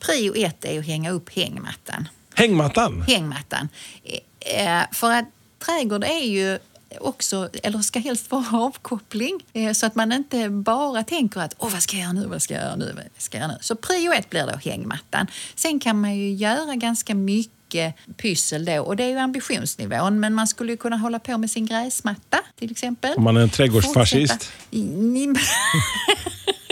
prio 0.00 0.34
ett 0.46 0.64
är 0.64 0.78
att 0.78 0.86
hänga 0.86 1.10
upp 1.10 1.30
hängmattan. 1.36 2.08
Hängmattan? 2.34 3.04
hängmattan. 3.08 3.68
Eh, 4.40 4.82
För 4.92 5.12
att 5.12 5.24
trädgård 5.66 6.04
är 6.04 6.24
ju 6.26 6.58
också, 7.00 7.48
eller 7.62 7.78
ska 7.78 7.98
helst 7.98 8.30
vara 8.30 8.44
avkoppling. 8.52 9.40
eh, 9.52 9.72
Så 9.72 9.86
att 9.86 9.94
man 9.94 10.12
inte 10.12 10.48
bara 10.48 11.02
tänker 11.04 11.40
att 11.40 11.54
Åh, 11.58 11.70
vad 11.72 11.82
ska 11.82 11.96
jag 11.96 12.02
göra 12.02 12.12
nu, 12.12 12.26
vad 12.26 12.42
ska 12.42 12.54
jag 12.54 12.62
göra 12.62 12.76
nu, 12.76 12.92
vad 12.94 13.22
ska 13.22 13.38
jag 13.38 13.42
göra 13.44 13.52
nu? 13.52 13.58
Så 13.60 13.76
prio 13.76 14.12
ett 14.12 14.30
blir 14.30 14.46
då 14.46 14.70
hängmattan. 14.70 15.26
Sen 15.54 15.80
kan 15.80 16.00
man 16.00 16.16
ju 16.16 16.32
göra 16.32 16.74
ganska 16.74 17.14
mycket 17.14 17.52
pyssel 18.16 18.64
då 18.64 18.82
och 18.82 18.96
det 18.96 19.04
är 19.04 19.08
ju 19.08 19.18
ambitionsnivån 19.18 20.20
men 20.20 20.34
man 20.34 20.46
skulle 20.46 20.72
ju 20.72 20.76
kunna 20.76 20.96
hålla 20.96 21.18
på 21.18 21.38
med 21.38 21.50
sin 21.50 21.66
gräsmatta 21.66 22.38
till 22.58 22.70
exempel. 22.70 23.14
Om 23.16 23.24
man 23.24 23.36
är 23.36 23.40
en 23.40 23.50
trädgårdsfascist. 23.50 24.52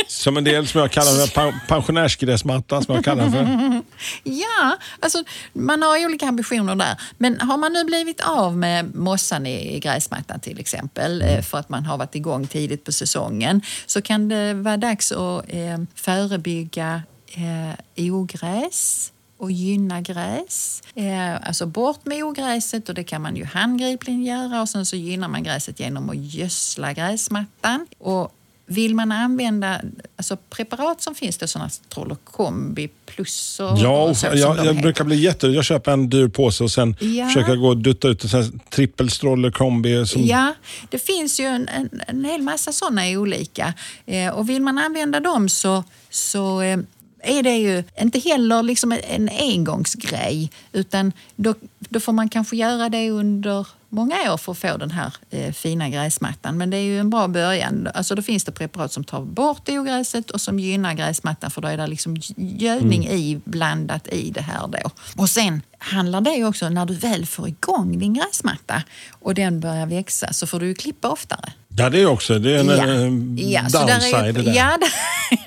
Som 0.06 0.36
en 0.36 0.44
del 0.44 0.66
som 0.66 0.80
jag 0.80 0.90
kallar 0.90 1.26
pen- 1.26 1.60
pensionärsgräsmatta. 1.68 2.82
Som 2.82 2.94
jag 2.94 3.04
kallar 3.04 3.30
för. 3.30 3.82
Ja, 4.24 4.76
alltså 5.00 5.24
man 5.52 5.82
har 5.82 6.04
olika 6.04 6.28
ambitioner 6.28 6.76
där. 6.76 7.00
Men 7.18 7.40
har 7.40 7.56
man 7.56 7.72
nu 7.72 7.84
blivit 7.84 8.20
av 8.20 8.56
med 8.56 8.94
mossan 8.94 9.46
i, 9.46 9.78
gräsmattan 9.80 10.40
till 10.40 10.58
exempel 10.60 11.22
eh, 11.22 11.42
för 11.42 11.58
att 11.58 11.68
man 11.68 11.84
har 11.84 11.98
varit 11.98 12.14
igång 12.14 12.46
tidigt 12.46 12.84
på 12.84 12.92
säsongen 12.92 13.62
så 13.86 14.02
kan 14.02 14.28
det 14.28 14.54
vara 14.54 14.76
dags 14.76 15.12
att 15.12 15.44
eh, 15.48 15.78
förebygga 15.94 17.02
eh, 17.34 18.12
ogräs 18.14 19.12
och 19.40 19.52
gynna 19.52 20.00
gräs. 20.00 20.82
Eh, 20.94 21.34
alltså 21.48 21.66
bort 21.66 22.06
med 22.06 22.24
ogräset 22.24 22.88
och 22.88 22.94
det 22.94 23.04
kan 23.04 23.22
man 23.22 23.36
ju 23.36 23.44
handgripligen 23.44 24.22
göra 24.24 24.60
och 24.62 24.68
sen 24.68 24.86
så 24.86 24.96
gynnar 24.96 25.28
man 25.28 25.42
gräset 25.42 25.80
genom 25.80 26.10
att 26.10 26.16
gödsla 26.16 26.92
gräsmattan. 26.92 27.86
Och 27.98 28.34
vill 28.66 28.94
man 28.94 29.12
använda 29.12 29.80
alltså 30.16 30.36
preparat 30.36 31.02
som 31.02 31.14
finns, 31.14 31.38
det 31.38 31.48
sådana 31.48 31.70
Trollokombi 31.88 32.88
plus 33.06 33.60
och, 33.60 33.78
Ja, 33.78 34.02
och 34.02 34.16
så 34.16 34.26
jag, 34.26 34.66
jag 34.66 34.76
brukar 34.82 35.04
bli 35.04 35.16
jätte... 35.16 35.46
Jag 35.46 35.64
köper 35.64 35.92
en 35.92 36.10
dyr 36.10 36.28
påse 36.28 36.64
och 36.64 36.70
sen 36.70 36.96
Ja. 37.00 37.26
försöker 37.26 37.48
jag 37.50 37.58
gå 37.58 37.68
och 37.68 37.76
dutta 37.76 38.08
ut 38.08 38.24
en 38.24 38.30
här 38.30 38.46
trippelstroller 38.70 39.50
kombi. 39.50 40.06
Som, 40.06 40.22
Ja, 40.22 40.54
det 40.90 40.98
finns 40.98 41.40
ju 41.40 41.44
en, 41.44 41.68
en, 41.68 42.00
en 42.06 42.24
hel 42.24 42.42
massa 42.42 42.72
sådana 42.72 43.02
olika. 43.06 43.74
Eh, 44.06 44.28
och 44.28 44.48
vill 44.48 44.62
man 44.62 44.78
använda 44.78 45.20
dem 45.20 45.48
så, 45.48 45.84
så 46.10 46.60
eh, 46.62 46.78
är 47.22 47.42
det 47.42 47.56
ju 47.56 47.84
inte 48.00 48.18
heller 48.18 48.62
liksom 48.62 48.92
en 48.92 49.28
engångsgrej 49.28 50.50
utan 50.72 51.12
då, 51.36 51.54
då 51.78 52.00
får 52.00 52.12
man 52.12 52.28
kanske 52.28 52.56
göra 52.56 52.88
det 52.88 53.10
under 53.10 53.66
många 53.90 54.32
år 54.32 54.36
för 54.36 54.52
att 54.52 54.58
få 54.58 54.76
den 54.76 54.90
här 54.90 55.14
eh, 55.30 55.52
fina 55.52 55.88
gräsmattan. 55.88 56.58
Men 56.58 56.70
det 56.70 56.76
är 56.76 56.82
ju 56.82 56.98
en 56.98 57.10
bra 57.10 57.28
början. 57.28 57.88
Alltså 57.94 58.14
då 58.14 58.22
finns 58.22 58.44
det 58.44 58.52
preparat 58.52 58.92
som 58.92 59.04
tar 59.04 59.20
bort 59.20 59.68
ogräset 59.68 60.30
och 60.30 60.40
som 60.40 60.58
gynnar 60.58 60.94
gräsmattan 60.94 61.50
för 61.50 61.60
då 61.60 61.68
är 61.68 61.76
det 61.76 61.86
liksom 61.86 62.16
gödning 62.36 63.08
i 63.08 63.40
blandat 63.44 64.08
i 64.08 64.30
det 64.30 64.40
här 64.40 64.66
då. 64.68 64.90
Och 65.16 65.30
sen 65.30 65.62
handlar 65.78 66.20
det 66.20 66.34
ju 66.34 66.46
också 66.46 66.68
när 66.68 66.86
du 66.86 66.94
väl 66.94 67.26
får 67.26 67.48
igång 67.48 67.98
din 67.98 68.14
gräsmatta 68.14 68.82
och 69.10 69.34
den 69.34 69.60
börjar 69.60 69.86
växa 69.86 70.32
så 70.32 70.46
får 70.46 70.60
du 70.60 70.66
ju 70.66 70.74
klippa 70.74 71.08
oftare. 71.08 71.52
Ja, 71.80 71.90
det 71.90 72.00
är 72.00 72.06
också 72.06 72.38
det 72.38 72.56
är 72.56 72.60
en 72.60 73.38
eh, 73.38 73.50
Ja, 73.52 73.68
så 73.68 73.78
där 73.78 73.86
downside. 73.86 74.34
det 74.34 74.40
är, 74.40 74.44
där. 74.44 74.52
ja, 74.54 74.78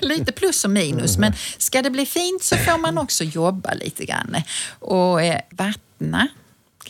lite 0.00 0.32
plus 0.32 0.64
och 0.64 0.70
minus. 0.70 1.18
Men 1.18 1.32
ska 1.58 1.82
det 1.82 1.90
bli 1.90 2.06
fint 2.06 2.42
så 2.42 2.56
får 2.56 2.78
man 2.78 2.98
också 2.98 3.24
jobba 3.24 3.74
lite 3.74 4.04
grann. 4.04 4.36
Och 4.78 5.22
eh, 5.22 5.40
vattna 5.50 6.28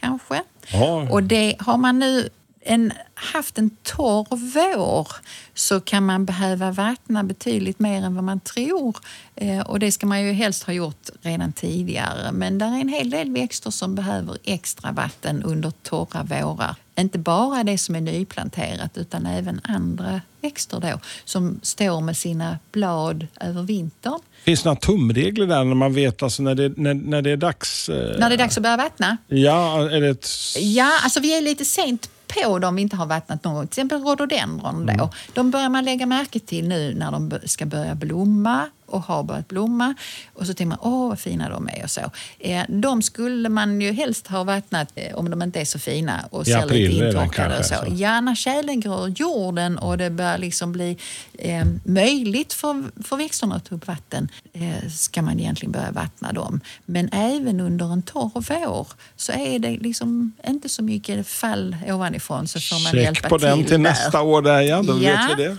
kanske. 0.00 0.42
Ja. 0.72 1.06
Och 1.10 1.22
det 1.22 1.54
har 1.58 1.76
man 1.78 1.98
nu 1.98 2.28
en, 2.66 2.92
haft 3.14 3.58
en 3.58 3.70
torr 3.82 4.26
vår 4.30 5.08
så 5.54 5.80
kan 5.80 6.06
man 6.06 6.24
behöva 6.24 6.70
vattna 6.70 7.24
betydligt 7.24 7.78
mer 7.78 8.02
än 8.02 8.14
vad 8.14 8.24
man 8.24 8.40
tror. 8.40 8.96
Eh, 9.36 9.60
och 9.60 9.78
det 9.78 9.92
ska 9.92 10.06
man 10.06 10.22
ju 10.22 10.32
helst 10.32 10.62
ha 10.62 10.72
gjort 10.72 11.08
redan 11.22 11.52
tidigare. 11.52 12.32
Men 12.32 12.58
det 12.58 12.64
är 12.64 12.80
en 12.80 12.88
hel 12.88 13.10
del 13.10 13.32
växter 13.32 13.70
som 13.70 13.94
behöver 13.94 14.36
extra 14.44 14.92
vatten 14.92 15.42
under 15.42 15.70
torra 15.82 16.22
vårar. 16.22 16.76
Inte 16.98 17.18
bara 17.18 17.64
det 17.64 17.78
som 17.78 17.94
är 17.94 18.00
nyplanterat 18.00 18.98
utan 18.98 19.26
även 19.26 19.60
andra 19.64 20.20
växter 20.40 20.80
då 20.80 21.00
som 21.24 21.60
står 21.62 22.00
med 22.00 22.16
sina 22.16 22.58
blad 22.72 23.26
över 23.40 23.62
vintern. 23.62 24.20
Finns 24.44 24.62
det 24.62 24.68
några 24.68 24.80
tumregler 24.80 25.46
där 25.46 25.64
när 25.64 25.74
man 25.74 25.94
vet 25.94 26.22
alltså 26.22 26.42
när, 26.42 26.54
det, 26.54 26.72
när, 26.76 26.94
när 26.94 27.22
det 27.22 27.30
är 27.30 27.36
dags? 27.36 27.88
eh, 27.88 28.18
När 28.18 28.28
det 28.28 28.34
är 28.34 28.38
dags 28.38 28.56
att 28.56 28.62
börja 28.62 28.76
vattna? 28.76 29.16
Ja, 29.26 29.90
är 29.90 30.00
det 30.00 30.08
ett... 30.08 30.28
Ja, 30.58 30.98
alltså 31.02 31.20
vi 31.20 31.36
är 31.36 31.42
lite 31.42 31.64
sent 31.64 32.10
på 32.42 32.58
dem 32.58 32.76
vi 32.76 32.82
inte 32.82 32.96
har 32.96 33.06
vattnat 33.06 33.44
någon 33.44 33.54
gång. 33.54 33.66
Till 33.66 33.70
exempel 33.70 34.02
rhododendron 34.02 34.86
då. 34.98 35.10
De 35.32 35.50
börjar 35.50 35.68
man 35.68 35.84
lägga 35.84 36.06
märke 36.06 36.40
till 36.40 36.68
nu 36.68 36.94
när 36.94 37.10
de 37.12 37.38
ska 37.44 37.66
börja 37.66 37.94
blomma 37.94 38.66
och 38.94 39.02
har 39.02 39.22
börjat 39.22 39.48
blomma. 39.48 39.94
Och 40.34 40.46
så 40.46 40.54
tänker 40.54 40.68
man, 40.68 40.78
åh 40.82 41.08
vad 41.08 41.18
fina 41.18 41.48
de 41.48 41.68
är 41.68 41.84
och 41.84 41.90
så. 41.90 42.00
Eh, 42.38 42.62
de 42.68 43.02
skulle 43.02 43.48
man 43.48 43.80
ju 43.80 43.92
helst 43.92 44.26
ha 44.26 44.44
vattnat 44.44 44.88
eh, 44.94 45.14
om 45.14 45.30
de 45.30 45.42
inte 45.42 45.60
är 45.60 45.64
så 45.64 45.78
fina 45.78 46.28
och 46.30 46.46
ser 46.46 46.58
april 46.58 46.90
lite 46.90 47.06
intorkade 47.06 47.58
och 47.58 47.64
så. 47.64 47.74
så. 47.74 47.84
Ja, 47.94 48.20
när 48.20 48.34
tjälen 48.34 48.80
grör 48.80 49.08
jorden 49.08 49.78
och 49.78 49.98
det 49.98 50.10
börjar 50.10 50.38
liksom 50.38 50.72
bli 50.72 50.98
eh, 51.38 51.64
möjligt 51.84 52.52
för, 52.52 52.84
för 53.02 53.16
växterna 53.16 53.54
att 53.54 53.64
ta 53.64 53.74
upp 53.74 53.86
vatten 53.86 54.28
eh, 54.52 54.88
ska 54.90 55.22
man 55.22 55.40
egentligen 55.40 55.72
börja 55.72 55.90
vattna 55.90 56.32
dem. 56.32 56.60
Men 56.86 57.08
även 57.12 57.60
under 57.60 57.92
en 57.92 58.02
torr 58.02 58.30
vår 58.34 58.86
så 59.16 59.32
är 59.32 59.58
det 59.58 59.70
liksom 59.70 60.32
inte 60.48 60.68
så 60.68 60.82
mycket 60.82 61.26
fall 61.28 61.76
ovanifrån 61.88 62.48
så 62.48 62.60
får 62.60 62.82
man 62.82 62.92
Check 62.92 63.02
hjälpa 63.02 63.28
på 63.28 63.38
till 63.38 63.48
den 63.48 63.58
till 63.64 63.70
där. 63.70 63.78
nästa 63.78 64.22
år 64.22 64.42
där 64.42 64.60
ja, 64.60 64.82
då 64.82 65.02
Ja. 65.02 65.10
vet 65.28 65.38
vi 65.38 65.44
det. 65.44 65.56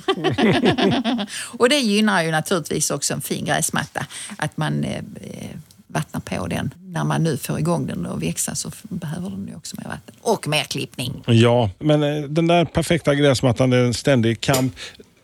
Och 1.57 1.69
det 1.69 1.77
gynnar 1.79 2.23
ju 2.23 2.31
naturligtvis 2.31 2.91
också 2.91 3.13
en 3.13 3.21
fin 3.25 3.45
gräsmatta. 3.45 4.05
Att 4.37 4.57
man 4.57 4.83
eh, 4.83 4.97
eh, 5.21 5.49
vattnar 5.87 6.21
på 6.21 6.47
den. 6.47 6.73
När 6.79 7.03
man 7.03 7.23
nu 7.23 7.37
får 7.37 7.59
igång 7.59 7.87
den 7.87 8.05
och 8.05 8.23
växa 8.23 8.55
så 8.55 8.71
behöver 8.83 9.29
den 9.29 9.47
ju 9.47 9.55
också 9.55 9.75
mer 9.79 9.87
vatten. 9.89 10.15
Och 10.21 10.47
mer 10.47 10.63
klippning. 10.63 11.23
Ja, 11.25 11.69
men 11.79 12.03
eh, 12.03 12.23
den 12.23 12.47
där 12.47 12.65
perfekta 12.65 13.15
gräsmattan 13.15 13.69
det 13.69 13.77
är 13.77 13.83
en 13.83 13.93
ständig 13.93 14.41
kamp. 14.41 14.75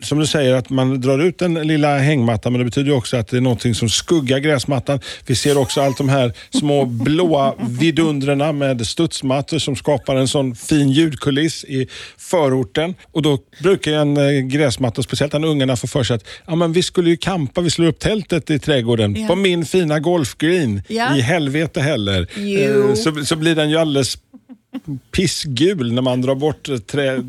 Som 0.03 0.19
du 0.19 0.27
säger, 0.27 0.53
att 0.53 0.69
man 0.69 1.01
drar 1.01 1.19
ut 1.19 1.39
den 1.39 1.53
lilla 1.53 1.97
hängmattan, 1.97 2.51
men 2.53 2.59
det 2.59 2.65
betyder 2.65 2.91
också 2.93 3.17
att 3.17 3.27
det 3.27 3.37
är 3.37 3.41
någonting 3.41 3.75
som 3.75 3.89
skuggar 3.89 4.39
gräsmattan. 4.39 4.99
Vi 5.25 5.35
ser 5.35 5.57
också 5.57 5.81
allt 5.81 5.97
de 5.97 6.09
här 6.09 6.33
små 6.59 6.85
blåa 6.85 7.53
vidundrena 7.69 8.51
med 8.51 8.87
studsmattor 8.87 9.59
som 9.59 9.75
skapar 9.75 10.15
en 10.15 10.27
sån 10.27 10.55
fin 10.55 10.89
ljudkuliss 10.91 11.63
i 11.63 11.87
förorten. 12.17 12.95
Och 13.11 13.21
då 13.21 13.37
brukar 13.63 13.91
en 13.91 14.17
eh, 14.17 14.39
gräsmatta, 14.41 15.03
speciellt 15.03 15.33
när 15.33 15.45
ungarna 15.47 15.75
får 15.75 15.87
för 15.87 16.03
sig 16.03 16.15
att 16.15 16.25
ja, 16.47 16.55
men 16.55 16.73
vi 16.73 16.83
skulle 16.83 17.09
ju 17.09 17.17
campa, 17.17 17.61
vi 17.61 17.69
slår 17.69 17.87
upp 17.87 17.99
tältet 17.99 18.49
i 18.49 18.59
trädgården 18.59 19.15
Ja. 19.15 19.27
på 19.27 19.35
min 19.35 19.65
fina 19.65 19.99
golfgreen. 19.99 20.81
Ja. 20.87 21.17
I 21.17 21.21
helvete 21.21 21.81
heller. 21.81 22.27
Eh, 22.59 22.93
Så, 22.95 23.25
så 23.25 23.35
blir 23.35 23.55
den 23.55 23.69
ju 23.69 23.77
alldeles 23.77 24.17
pissgul 25.11 25.93
när 25.93 26.01
man 26.01 26.21
drar 26.21 26.35
bort 26.35 26.69
trä, 26.87 27.23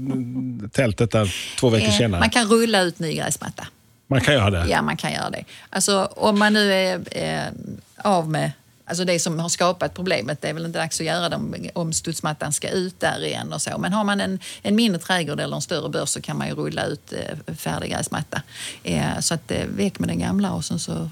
tältet 0.73 1.11
där 1.11 1.35
två 1.61 1.69
veckor 1.69 1.89
Eh, 1.89 1.97
senare. 1.99 2.21
Man 2.21 2.31
kan 2.31 2.49
rulla 2.49 2.81
ut 2.83 2.99
ny 2.99 3.15
gräsmatta. 3.15 3.67
Man 4.07 4.21
kan 4.21 4.35
göra 4.35 4.51
det. 4.51 4.67
Ja, 4.69 4.83
man 4.83 4.97
kan 4.97 5.13
göra 5.13 5.31
det. 5.31 5.45
Alltså, 5.71 6.05
om 6.17 6.39
man 6.39 6.53
nu 6.53 6.73
är 6.73 7.01
eh, 7.11 7.53
av 7.97 8.31
med 8.31 8.53
Alltså 8.85 9.05
det 9.05 9.19
som 9.19 9.39
har 9.39 9.49
skapat 9.49 9.95
problemet, 9.95 10.43
det 10.43 10.49
är 10.49 10.55
väl 10.55 10.65
inte 10.65 10.79
dags 10.79 11.01
att 11.01 11.07
göra 11.07 11.29
det 11.29 11.37
om, 11.37 11.55
om 11.75 11.93
studsmattan 11.93 12.53
ska 12.53 12.69
ut 12.69 13.01
där 13.01 13.25
igen 13.25 13.53
och 13.53 13.63
så. 13.63 13.79
Men 13.79 13.93
har 13.93 14.05
man 14.05 14.21
en, 14.21 14.39
en 14.63 14.77
mindre 14.77 15.01
trädgård 15.01 15.41
eller 15.41 15.57
en 15.57 15.63
större 15.63 15.89
börs 15.89 16.09
så 16.09 16.21
kan 16.21 16.39
man 16.39 16.49
ju 16.49 16.55
rulla 16.55 16.85
ut 16.85 17.13
eh, 17.13 17.55
färdig 17.55 17.91
gräsmatta. 17.91 18.43
Eh, 18.83 19.21
så 19.21 19.35
att 19.35 19.51
eh, 19.51 19.67
väck 19.67 19.99
med 19.99 20.09
den 20.09 20.19
gamla 20.19 20.53
och 20.53 20.65
sen 20.65 20.79
så 20.79 21.11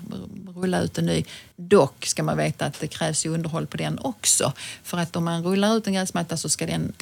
rulla 0.56 0.80
ut 0.80 0.98
en 0.98 1.06
ny. 1.06 1.24
Dock 1.56 2.06
ska 2.06 2.22
man 2.22 2.36
veta 2.36 2.66
att 2.66 2.80
det 2.80 2.88
krävs 2.88 3.26
ju 3.26 3.30
underhåll 3.30 3.66
på 3.66 3.76
den 3.76 3.98
också. 3.98 4.52
För 4.82 4.98
att 4.98 5.16
om 5.16 5.24
man 5.24 5.44
rullar 5.44 5.76
ut 5.76 5.86
en 5.86 5.92
gräsmatta 5.92 6.36
så 6.36 6.48
ska 6.48 6.66
den 6.66 6.92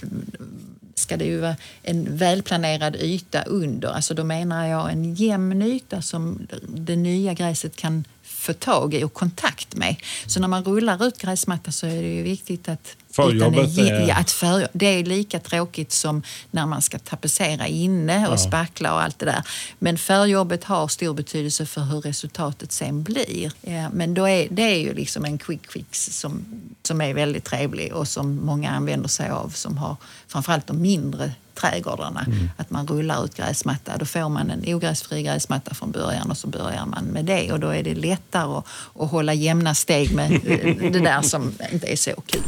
ska 0.94 1.16
det 1.16 1.24
ju 1.24 1.40
vara 1.40 1.57
en 1.83 2.16
välplanerad 2.16 2.96
yta 2.96 3.42
under. 3.42 3.88
Alltså 3.88 4.14
då 4.14 4.24
menar 4.24 4.66
jag 4.66 4.92
en 4.92 5.14
jämn 5.14 5.62
yta 5.62 6.02
som 6.02 6.46
det 6.68 6.96
nya 6.96 7.35
gräset 7.35 7.76
kan 7.76 8.04
få 8.38 8.53
tag 8.53 8.94
i 8.94 9.05
och 9.05 9.12
kontakt 9.12 9.74
med. 9.74 9.96
Så 10.27 10.40
när 10.40 10.48
man 10.48 10.64
rullar 10.64 11.07
ut 11.07 11.18
gräsmatta 11.18 11.72
så 11.72 11.87
är 11.87 12.03
det 12.03 12.14
ju 12.14 12.22
viktigt 12.22 12.68
att 12.68 12.96
Förjobbet 13.11 13.79
är, 13.79 14.09
ja, 14.09 14.14
att 14.14 14.31
för, 14.31 14.68
det 14.72 14.87
är 14.87 15.05
lika 15.05 15.40
tråkigt 15.40 15.92
som 15.92 16.22
när 16.51 16.66
man 16.66 16.83
ska 16.83 16.98
tapetsera 16.98 17.66
inne 17.66 18.29
och 18.29 18.40
spackla 18.40 18.94
och 18.94 19.03
allt 19.03 19.18
det 19.18 19.27
där. 19.27 19.42
Men 19.79 19.98
förjobbet 19.98 20.64
har 20.64 20.88
stor 20.88 21.14
betydelse 21.14 21.66
för 21.66 21.81
hur 21.81 22.01
resultatet 22.01 22.72
sen 22.72 23.03
blir. 23.03 23.53
Ja, 23.61 23.90
men 23.92 24.14
då 24.14 24.29
är, 24.29 24.48
det 24.51 24.62
är 24.62 24.79
ju 24.79 24.94
liksom 24.94 25.24
en 25.24 25.38
quick 25.38 25.72
fix 25.72 26.18
som, 26.20 26.44
som 26.83 27.01
är 27.01 27.14
väldigt 27.14 27.44
trevlig 27.44 27.94
och 27.94 28.09
som 28.09 28.37
många 28.37 28.70
använder 28.70 29.09
sig 29.09 29.31
av 29.31 29.48
som 29.48 29.79
har 29.79 29.96
framförallt 30.29 30.66
de 30.66 30.81
mindre 30.83 31.33
trädgårdarna. 31.61 32.27
Att 32.57 32.71
man 32.71 32.87
rullar 32.87 33.25
ut 33.25 33.37
gräsmatta. 33.37 33.97
Då 33.97 34.05
får 34.05 34.29
man 34.29 34.51
en 34.51 34.75
ogräsfri 34.75 35.23
gräsmatta 35.23 35.75
från 35.75 35.90
början 35.90 36.31
och 36.31 36.37
så 36.37 36.49
börjar 36.49 36.87
man 36.87 37.05
med 37.05 37.25
det. 37.25 37.53
Och 37.53 37.61
då 37.61 37.68
är 37.68 37.83
det 37.83 37.94
lättare 37.94 38.57
att, 38.59 38.64
att 39.01 39.11
hålla 39.11 39.35
jämna 39.35 39.75
steg 39.75 40.14
med 40.14 40.33
eh, 40.33 40.90
det 40.92 40.99
där 40.99 41.23
som 41.23 41.53
inte 41.73 41.92
är 41.92 41.97
så 41.97 42.11
kul. 42.27 42.42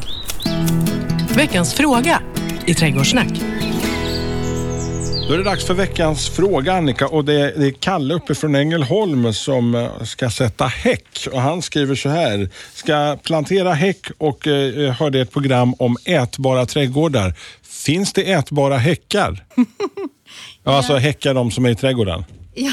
Veckans 1.36 1.74
fråga 1.74 2.22
i 2.66 2.74
Trädgårdssnack. 2.74 3.40
Då 5.30 5.34
är 5.34 5.38
det 5.38 5.44
dags 5.44 5.64
för 5.64 5.74
veckans 5.74 6.28
fråga 6.28 6.72
Annika 6.72 7.08
och 7.08 7.24
det 7.24 7.34
är, 7.34 7.52
det 7.56 7.66
är 7.66 7.70
Kalle 7.70 8.14
uppifrån 8.14 8.54
Ängelholm 8.54 9.32
som 9.32 9.74
eh, 9.74 10.02
ska 10.02 10.30
sätta 10.30 10.66
häck. 10.66 11.28
Och 11.32 11.40
han 11.40 11.62
skriver 11.62 11.94
så 11.94 12.08
här. 12.08 12.48
Ska 12.74 13.18
plantera 13.22 13.72
häck 13.72 14.06
och 14.18 14.46
eh, 14.46 14.92
hörde 14.92 15.20
ett 15.20 15.32
program 15.32 15.74
om 15.78 15.96
ätbara 16.04 16.66
trädgårdar. 16.66 17.34
Finns 17.62 18.12
det 18.12 18.32
ätbara 18.32 18.76
häckar? 18.76 19.44
ja, 20.64 20.76
alltså 20.76 20.96
häckar 20.96 21.34
de 21.34 21.50
som 21.50 21.64
är 21.64 21.70
i 21.70 21.74
trädgården. 21.74 22.24
Ja. 22.54 22.72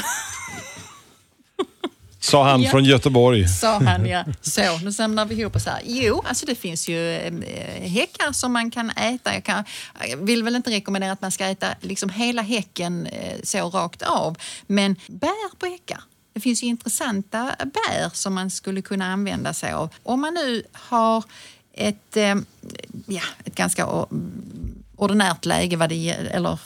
Sa 2.30 2.50
han 2.50 2.62
Ja. 2.62 2.70
från 2.70 2.84
Göteborg. 2.84 3.48
Sa 3.48 3.78
han 3.78 4.06
ja. 4.06 4.24
Så, 4.42 4.78
nu 4.78 4.92
samlar 4.92 5.24
vi 5.24 5.34
ihop 5.40 5.56
oss 5.56 5.66
här. 5.66 5.80
Jo, 5.84 6.22
alltså 6.28 6.46
det 6.46 6.54
finns 6.54 6.88
ju 6.88 7.12
eh, 7.14 7.32
häckar 7.90 8.32
som 8.32 8.52
man 8.52 8.70
kan 8.70 8.90
äta. 8.90 9.34
Jag, 9.34 9.44
kan, 9.44 9.64
jag 10.08 10.16
vill 10.16 10.42
väl 10.42 10.56
inte 10.56 10.70
rekommendera 10.70 11.12
att 11.12 11.20
man 11.22 11.30
ska 11.30 11.44
äta 11.46 11.66
liksom 11.80 12.10
hela 12.10 12.42
häcken 12.42 13.06
eh, 13.06 13.34
så 13.42 13.70
rakt 13.70 14.02
av. 14.02 14.36
Men 14.66 14.96
bär 15.06 15.56
på 15.58 15.66
häckar. 15.66 16.00
Det 16.32 16.40
finns 16.40 16.62
ju 16.62 16.66
intressanta 16.66 17.54
bär 17.58 18.10
som 18.14 18.34
man 18.34 18.50
skulle 18.50 18.82
kunna 18.82 19.06
använda 19.12 19.54
sig 19.54 19.72
av. 19.72 19.90
Om 20.02 20.20
man 20.20 20.34
nu 20.34 20.62
har 20.72 21.24
ett, 21.74 22.16
ja, 23.06 23.22
ett 23.44 23.54
ganska 23.54 23.86
ordinärt 24.98 25.44
läge, 25.44 25.76
vad 25.76 25.88
det, 25.88 26.10
eller 26.10 26.58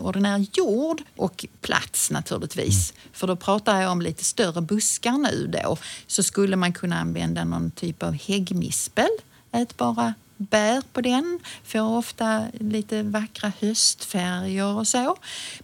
ordinär 0.00 0.46
jord 0.52 1.02
och 1.16 1.46
plats 1.60 2.10
naturligtvis. 2.10 2.94
För 3.12 3.26
då 3.26 3.36
pratar 3.36 3.80
jag 3.80 3.92
om 3.92 4.02
lite 4.02 4.24
större 4.24 4.60
buskar 4.60 5.18
nu 5.18 5.46
då. 5.46 5.76
Så 6.06 6.22
skulle 6.22 6.56
man 6.56 6.72
kunna 6.72 7.00
använda 7.00 7.44
någon 7.44 7.70
typ 7.70 8.02
av 8.02 8.12
häggmispel, 8.12 9.08
ätbara 9.52 10.14
bär 10.36 10.82
på 10.92 11.00
den. 11.00 11.38
Får 11.64 11.80
ofta 11.80 12.46
lite 12.60 13.02
vackra 13.02 13.52
höstfärger 13.60 14.76
och 14.76 14.88
så. 14.88 15.16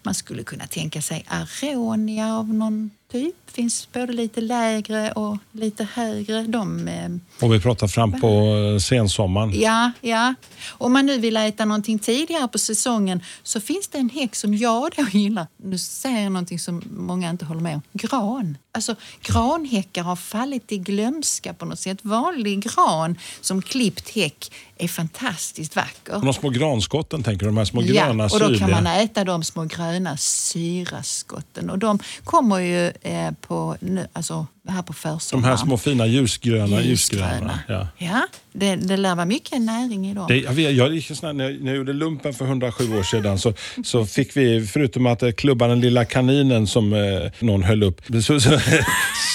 Man 0.02 0.14
skulle 0.14 0.42
kunna 0.42 0.66
tänka 0.66 1.02
sig 1.02 1.24
aronia 1.28 2.36
av 2.36 2.48
någon 2.54 2.90
typ. 3.12 3.45
Finns 3.56 3.88
både 3.92 4.12
lite 4.12 4.40
lägre 4.40 5.12
och 5.12 5.36
lite 5.52 5.84
högre. 5.94 6.42
De 6.42 6.88
eh, 6.88 7.08
Och 7.46 7.54
vi 7.54 7.60
pratar 7.60 7.86
fram 7.88 8.20
på 8.20 8.28
eh, 8.28 8.78
sensommaren. 8.78 9.60
Ja, 9.60 9.92
ja. 10.00 10.34
Om 10.68 10.92
man 10.92 11.06
nu 11.06 11.18
vill 11.18 11.36
äta 11.36 11.64
någonting 11.64 11.98
tidigare 11.98 12.48
på 12.48 12.58
säsongen 12.58 13.22
så 13.42 13.60
finns 13.60 13.88
det 13.88 13.98
en 13.98 14.08
häck 14.10 14.34
som 14.34 14.54
jag 14.54 14.90
då 14.96 15.02
gillar. 15.18 15.46
Nu 15.56 15.78
säger 15.78 16.22
jag 16.22 16.32
någonting 16.32 16.58
som 16.58 16.82
många 16.90 17.30
inte 17.30 17.44
håller 17.44 17.60
med 17.60 17.74
om. 17.74 17.82
Gran. 17.92 18.58
Alltså 18.72 18.94
granhäckar 19.22 20.02
har 20.02 20.16
fallit 20.16 20.72
i 20.72 20.78
glömska 20.78 21.54
på 21.54 21.64
något 21.64 21.78
sätt. 21.78 21.98
Vanlig 22.02 22.62
gran 22.62 23.18
som 23.40 23.62
klippt 23.62 24.08
häck 24.14 24.52
är 24.78 24.88
fantastiskt 24.88 25.76
vacker. 25.76 26.20
De 26.20 26.34
små 26.34 26.48
granskotten 26.50 27.22
tänker 27.22 27.46
du? 27.46 27.46
De 27.46 27.56
här 27.56 27.64
små 27.64 27.80
gröna 27.80 28.24
Ja, 28.24 28.34
och 28.34 28.40
då 28.40 28.46
kan 28.46 28.58
syrliga. 28.58 28.68
man 28.68 28.86
äta 28.86 29.24
de 29.24 29.44
små 29.44 29.64
gröna 29.64 30.16
syraskotten. 30.16 31.70
Och 31.70 31.78
de 31.78 31.98
kommer 32.24 32.58
ju 32.58 32.86
eh, 33.02 33.32
på, 33.48 33.76
alltså, 34.12 34.46
här 34.68 34.82
på 34.82 34.92
De 34.92 35.18
försommaren. 35.18 35.44
här 35.50 35.56
små 35.56 35.76
fina 35.78 36.06
ljusgröna. 36.06 36.82
ljusgröna. 36.82 36.82
Ljusgröna. 36.82 37.58
Ja. 37.68 37.88
Ja, 37.98 38.26
det, 38.52 38.76
det 38.76 38.96
lär 38.96 39.14
vara 39.14 39.26
mycket 39.26 39.60
näring 39.62 40.10
i 40.10 40.14
dem. 40.14 40.24
Det, 40.28 40.36
jag, 40.36 40.52
vet, 40.52 40.76
jag, 40.76 40.88
här, 40.88 41.32
när, 41.32 41.44
jag, 41.50 41.60
när 41.60 41.66
jag 41.70 41.76
gjorde 41.76 41.92
lumpen 41.92 42.34
för 42.34 42.44
107 42.44 42.98
år 42.98 43.02
sedan 43.02 43.38
så, 43.38 43.52
så 43.84 44.06
fick 44.06 44.36
vi, 44.36 44.66
förutom 44.66 45.06
att 45.06 45.36
klubba 45.36 45.66
den 45.66 45.80
lilla 45.80 46.04
kaninen 46.04 46.66
som 46.66 46.92
eh, 46.92 47.30
någon 47.38 47.62
höll 47.62 47.82
upp, 47.82 48.00
så, 48.06 48.40
så, 48.40 48.58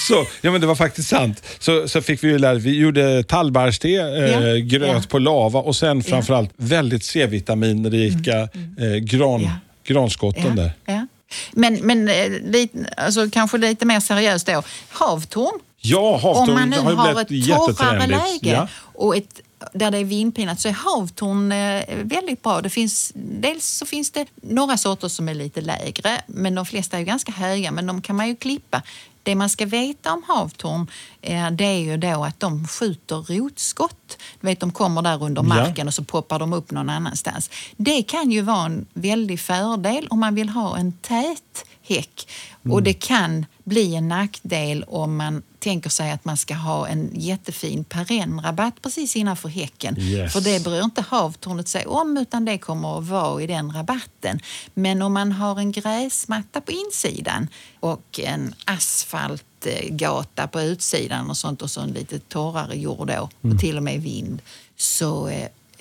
så, 0.08 0.26
ja 0.40 0.50
men 0.50 0.60
det 0.60 0.66
var 0.66 0.74
faktiskt 0.74 1.08
sant, 1.08 1.42
så, 1.58 1.88
så 1.88 2.02
fick 2.02 2.24
vi 2.24 2.28
ju 2.28 2.38
lära 2.38 2.54
vi 2.54 2.76
gjorde 2.78 3.22
tallbarrste, 3.22 3.88
eh, 3.88 3.94
Ja, 3.98 4.56
gröt 4.56 4.88
ja. 4.88 5.02
på 5.08 5.18
lava 5.18 5.60
och 5.60 5.76
sen 5.76 6.02
framförallt 6.02 6.50
väldigt 6.56 7.04
C-vitaminrika 7.04 8.38
eh, 8.40 8.96
gran, 9.00 9.50
granskotten 9.86 10.56
där. 10.56 10.72
Men, 11.52 11.74
men 11.74 12.08
eh, 12.08 12.30
lite, 12.30 12.78
alltså, 12.96 13.30
kanske 13.30 13.58
lite 13.58 13.84
mer 13.84 14.00
seriöst 14.00 14.46
då. 14.46 14.62
Havtorn. 14.88 15.60
Ja, 15.80 16.16
havtorn 16.16 16.48
Om 16.48 16.54
man 16.54 16.70
nu 16.70 16.78
har 16.78 16.94
har 16.94 17.20
ett 17.20 17.28
torrare 17.28 18.06
läge 18.06 18.50
Ja. 18.50 18.68
och 18.82 19.16
ett, 19.16 19.40
där 19.72 19.90
det 19.90 19.98
är 19.98 20.04
vindpinat 20.04 20.60
så 20.60 20.68
är 20.68 20.72
havtorn 20.72 21.52
eh, 21.52 21.84
väldigt 22.02 22.42
bra. 22.42 22.60
Det 22.60 22.70
finns, 22.70 23.12
dels 23.14 23.66
så 23.66 23.86
finns 23.86 24.10
det 24.10 24.26
några 24.42 24.76
sorter 24.76 25.08
som 25.08 25.28
är 25.28 25.34
lite 25.34 25.60
lägre 25.60 26.22
men 26.26 26.54
de 26.54 26.66
flesta 26.66 26.96
är 26.96 27.00
ju 27.00 27.06
ganska 27.06 27.32
höga 27.32 27.70
men 27.70 27.86
de 27.86 28.02
kan 28.02 28.16
man 28.16 28.28
ju 28.28 28.36
klippa. 28.36 28.82
Det 29.22 29.34
man 29.34 29.48
ska 29.48 29.66
veta 29.66 30.12
om 30.12 30.22
havtorn 30.28 30.86
eh, 31.22 31.50
det 31.50 31.64
är 31.64 31.78
ju 31.78 31.96
då 31.96 32.24
att 32.24 32.40
de 32.40 32.68
skjuter 32.68 33.16
rotskott. 33.16 34.18
Du 34.40 34.46
vet, 34.46 34.60
de 34.60 34.72
kommer 34.72 35.02
där 35.02 35.22
under 35.22 35.42
Ja. 35.42 35.48
marken 35.48 35.86
och 35.88 35.94
så 35.94 36.04
poppar 36.04 36.38
de 36.38 36.52
upp 36.52 36.70
någon 36.70 36.90
annanstans. 36.90 37.50
Det 37.76 38.02
kan 38.02 38.30
ju 38.30 38.40
vara 38.40 38.64
en 38.66 38.86
väldig 38.94 39.40
fördel 39.40 40.06
om 40.10 40.20
man 40.20 40.34
vill 40.34 40.48
ha 40.48 40.76
en 40.76 40.92
tät 40.92 41.64
häck. 41.82 42.28
Mm. 42.64 42.74
Och 42.74 42.82
det 42.82 42.92
kan 42.92 43.46
bli 43.64 43.94
en 43.94 44.08
nackdel 44.08 44.84
om 44.88 45.16
man 45.16 45.42
tänker 45.58 45.90
sig 45.90 46.10
att 46.10 46.24
man 46.24 46.36
ska 46.36 46.54
ha 46.54 46.88
en 46.88 47.10
jättefin 47.14 47.84
perennrabatt 47.84 48.82
precis 48.82 49.16
innanför 49.16 49.48
häcken. 49.48 49.98
Yes. 49.98 50.32
För 50.32 50.40
det 50.40 50.64
bryr 50.64 50.84
inte 50.84 51.02
havtornet 51.02 51.68
sig 51.68 51.86
om 51.86 52.16
utan 52.16 52.44
det 52.44 52.58
kommer 52.58 52.98
att 52.98 53.08
vara 53.08 53.42
i 53.42 53.46
den 53.46 53.72
rabatten. 53.72 54.40
Men 54.74 55.02
om 55.02 55.12
man 55.12 55.32
har 55.32 55.58
en 55.58 55.72
gräsmatta 55.72 56.60
på 56.60 56.72
insidan 56.72 57.48
och 57.80 58.20
en 58.22 58.54
asfaltgata 58.64 60.46
på 60.46 60.60
utsidan 60.60 61.30
och 61.30 61.36
sånt 61.36 61.62
och 61.62 61.70
så 61.70 61.80
en 61.80 61.92
lite 61.92 62.18
torrare 62.18 62.74
jord 62.74 63.08
då 63.08 63.28
och 63.50 63.58
till 63.60 63.76
och 63.76 63.82
med 63.82 64.02
vind 64.02 64.42
så 64.76 65.30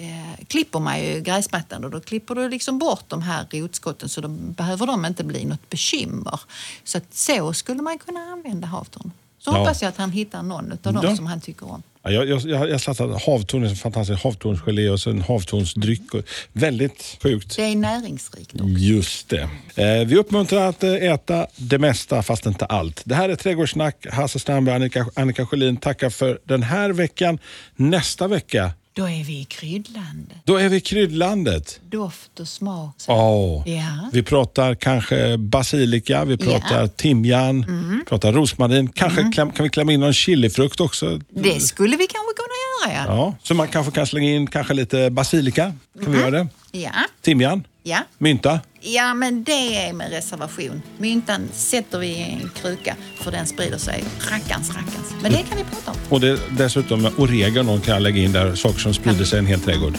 eh, 0.01 0.45
klipper 0.47 0.79
man 0.79 1.03
ju 1.03 1.21
gräsmattan 1.21 1.83
och 1.83 1.91
då 1.91 1.99
klipper 1.99 2.35
du 2.35 2.49
liksom 2.49 2.79
bort 2.79 3.03
de 3.07 3.21
här 3.21 3.45
rotskotten 3.51 4.09
så 4.09 4.21
då 4.21 4.27
behöver 4.27 4.85
de 4.87 5.05
inte 5.05 5.23
bli 5.23 5.45
något 5.45 5.69
bekymmer. 5.69 6.39
Så 6.83 6.97
att 6.97 7.13
så 7.13 7.53
skulle 7.53 7.81
man 7.81 7.97
kunna 7.97 8.19
använda 8.19 8.67
havtorn. 8.67 9.11
Så 9.39 9.51
Ja. 9.51 9.57
hoppas 9.57 9.81
jag 9.81 9.89
att 9.89 9.97
han 9.97 10.11
hittar 10.11 10.43
någon 10.43 10.71
av 10.71 10.93
dem 10.93 10.99
Ja. 11.03 11.15
som 11.15 11.25
han 11.25 11.41
tycker 11.41 11.71
om. 11.71 11.83
Ja, 12.03 12.11
jag, 12.11 12.27
jag, 12.29 12.41
jag, 12.41 12.69
jag 12.69 12.81
satte 12.81 13.03
havtorn, 13.03 13.63
en 13.63 13.75
fantastisk 13.75 14.23
havtornsgelé 14.23 14.89
och 14.89 14.99
så 14.99 15.09
en 15.09 15.21
havtornsdryck. 15.21 16.13
Och, 16.13 16.23
väldigt 16.53 17.17
sjukt. 17.23 17.55
Det 17.55 17.63
är 17.63 17.75
näringsrikt 17.75 18.53
också. 18.53 18.65
Just 18.67 19.29
det. 19.29 19.49
Eh, 19.75 20.07
vi 20.07 20.15
uppmuntrar 20.15 20.69
att 20.69 20.83
eh, 20.83 20.93
äta 20.93 21.47
det 21.55 21.77
mesta 21.79 22.23
fast 22.23 22.45
inte 22.45 22.65
allt. 22.65 23.01
Det 23.05 23.15
här 23.15 23.29
är 23.29 23.35
Trädgårdssnack. 23.35 24.05
Hasse 24.11 24.39
Strandberg 24.39 24.73
och 24.73 24.81
Annika, 24.81 25.05
Annika 25.15 25.45
Sjölin 25.45 25.77
tackar 25.77 26.09
för 26.09 26.39
den 26.43 26.63
här 26.63 26.89
veckan. 26.89 27.39
Nästa 27.75 28.27
vecka, 28.27 28.71
Då 28.93 29.03
är 29.05 29.23
vi 29.23 29.39
i 29.39 29.45
kryddlandet. 29.45 30.37
då 30.45 30.57
är 30.57 30.69
vi 30.69 30.75
i 30.77 30.81
kryddlandet. 30.81 31.79
Doft 31.91 32.39
och 32.39 32.47
smak. 32.47 32.95
Åh. 33.07 33.63
Ja. 33.69 34.09
Vi 34.13 34.23
pratar 34.23 34.75
kanske 34.75 35.37
basilika, 35.37 36.25
vi 36.25 36.37
pratar 36.37 36.87
timjan, 36.87 37.63
Mm. 37.63 38.03
pratar 38.09 38.31
rosmarin. 38.33 38.89
Kanske 38.89 39.31
kläm, 39.33 39.51
kan 39.51 39.63
vi 39.63 39.69
klämma 39.69 39.93
in 39.93 39.99
någon 39.99 40.13
chilifrukt 40.13 40.79
också? 40.79 41.19
Det 41.29 41.59
skulle 41.59 41.97
vi 41.97 42.07
kanske 42.07 42.33
kunna 42.35 42.55
göra, 42.65 42.70
ja. 42.87 43.03
Ja, 43.07 43.35
så 43.43 43.53
man 43.53 43.67
kanske 43.67 43.91
kan 43.91 44.07
slänga 44.07 44.31
in 44.31 44.47
kanske 44.47 44.73
lite 44.73 45.09
basilika. 45.09 45.73
Kan 46.03 46.11
vi 46.11 46.19
göra 46.19 46.31
det? 46.31 46.47
Ja, 46.71 46.91
Timjan, 47.21 47.63
ja. 47.83 47.97
mynta. 48.17 48.59
Ja, 48.79 49.13
men 49.13 49.43
det 49.43 49.85
är 49.87 49.93
med 49.93 50.09
reservation. 50.09 50.81
Myntan 50.97 51.49
sätter 51.53 51.99
vi 51.99 52.07
i 52.07 52.21
en 52.21 52.49
kruka 52.61 52.95
för 53.15 53.31
den 53.31 53.47
sprider 53.47 53.77
sig 53.77 54.03
rackarns 54.31 54.69
rackarns. 54.69 55.13
Men 55.21 55.31
det 55.31 55.37
kan 55.37 55.57
vi 55.57 55.63
prata 55.63 55.91
om. 55.91 55.97
Och 56.09 56.19
det, 56.19 56.39
dessutom 56.57 57.09
oregano 57.17 57.79
kan 57.79 57.93
jag 57.93 58.01
lägga 58.01 58.21
in 58.21 58.31
där, 58.31 58.55
saker 58.55 58.79
som 58.79 58.93
sprider 58.93 59.25
sig 59.25 59.37
i 59.37 59.39
en 59.39 59.45
hel 59.45 59.59
trädgård. 59.59 59.97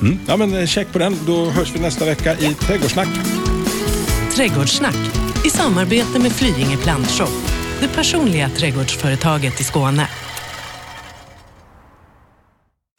Mm. 0.00 0.18
Ja, 0.28 0.36
men 0.36 0.54
eh, 0.54 0.66
check 0.66 0.92
på 0.92 0.98
den. 0.98 1.16
Då 1.26 1.50
hörs 1.50 1.74
vi 1.74 1.80
nästa 1.80 2.04
vecka 2.04 2.38
i 2.38 2.54
Trädgårdssnack. 2.54 3.08
Trädgårdssnack 4.36 4.96
i 5.46 5.50
samarbete 5.50 6.18
med 6.18 6.32
Flyinge 6.32 6.76
Plantshop, 6.76 7.30
det 7.80 7.88
personliga 7.88 8.48
trädgårdsföretaget 8.48 9.60
i 9.60 9.64
Skåne. 9.64 10.08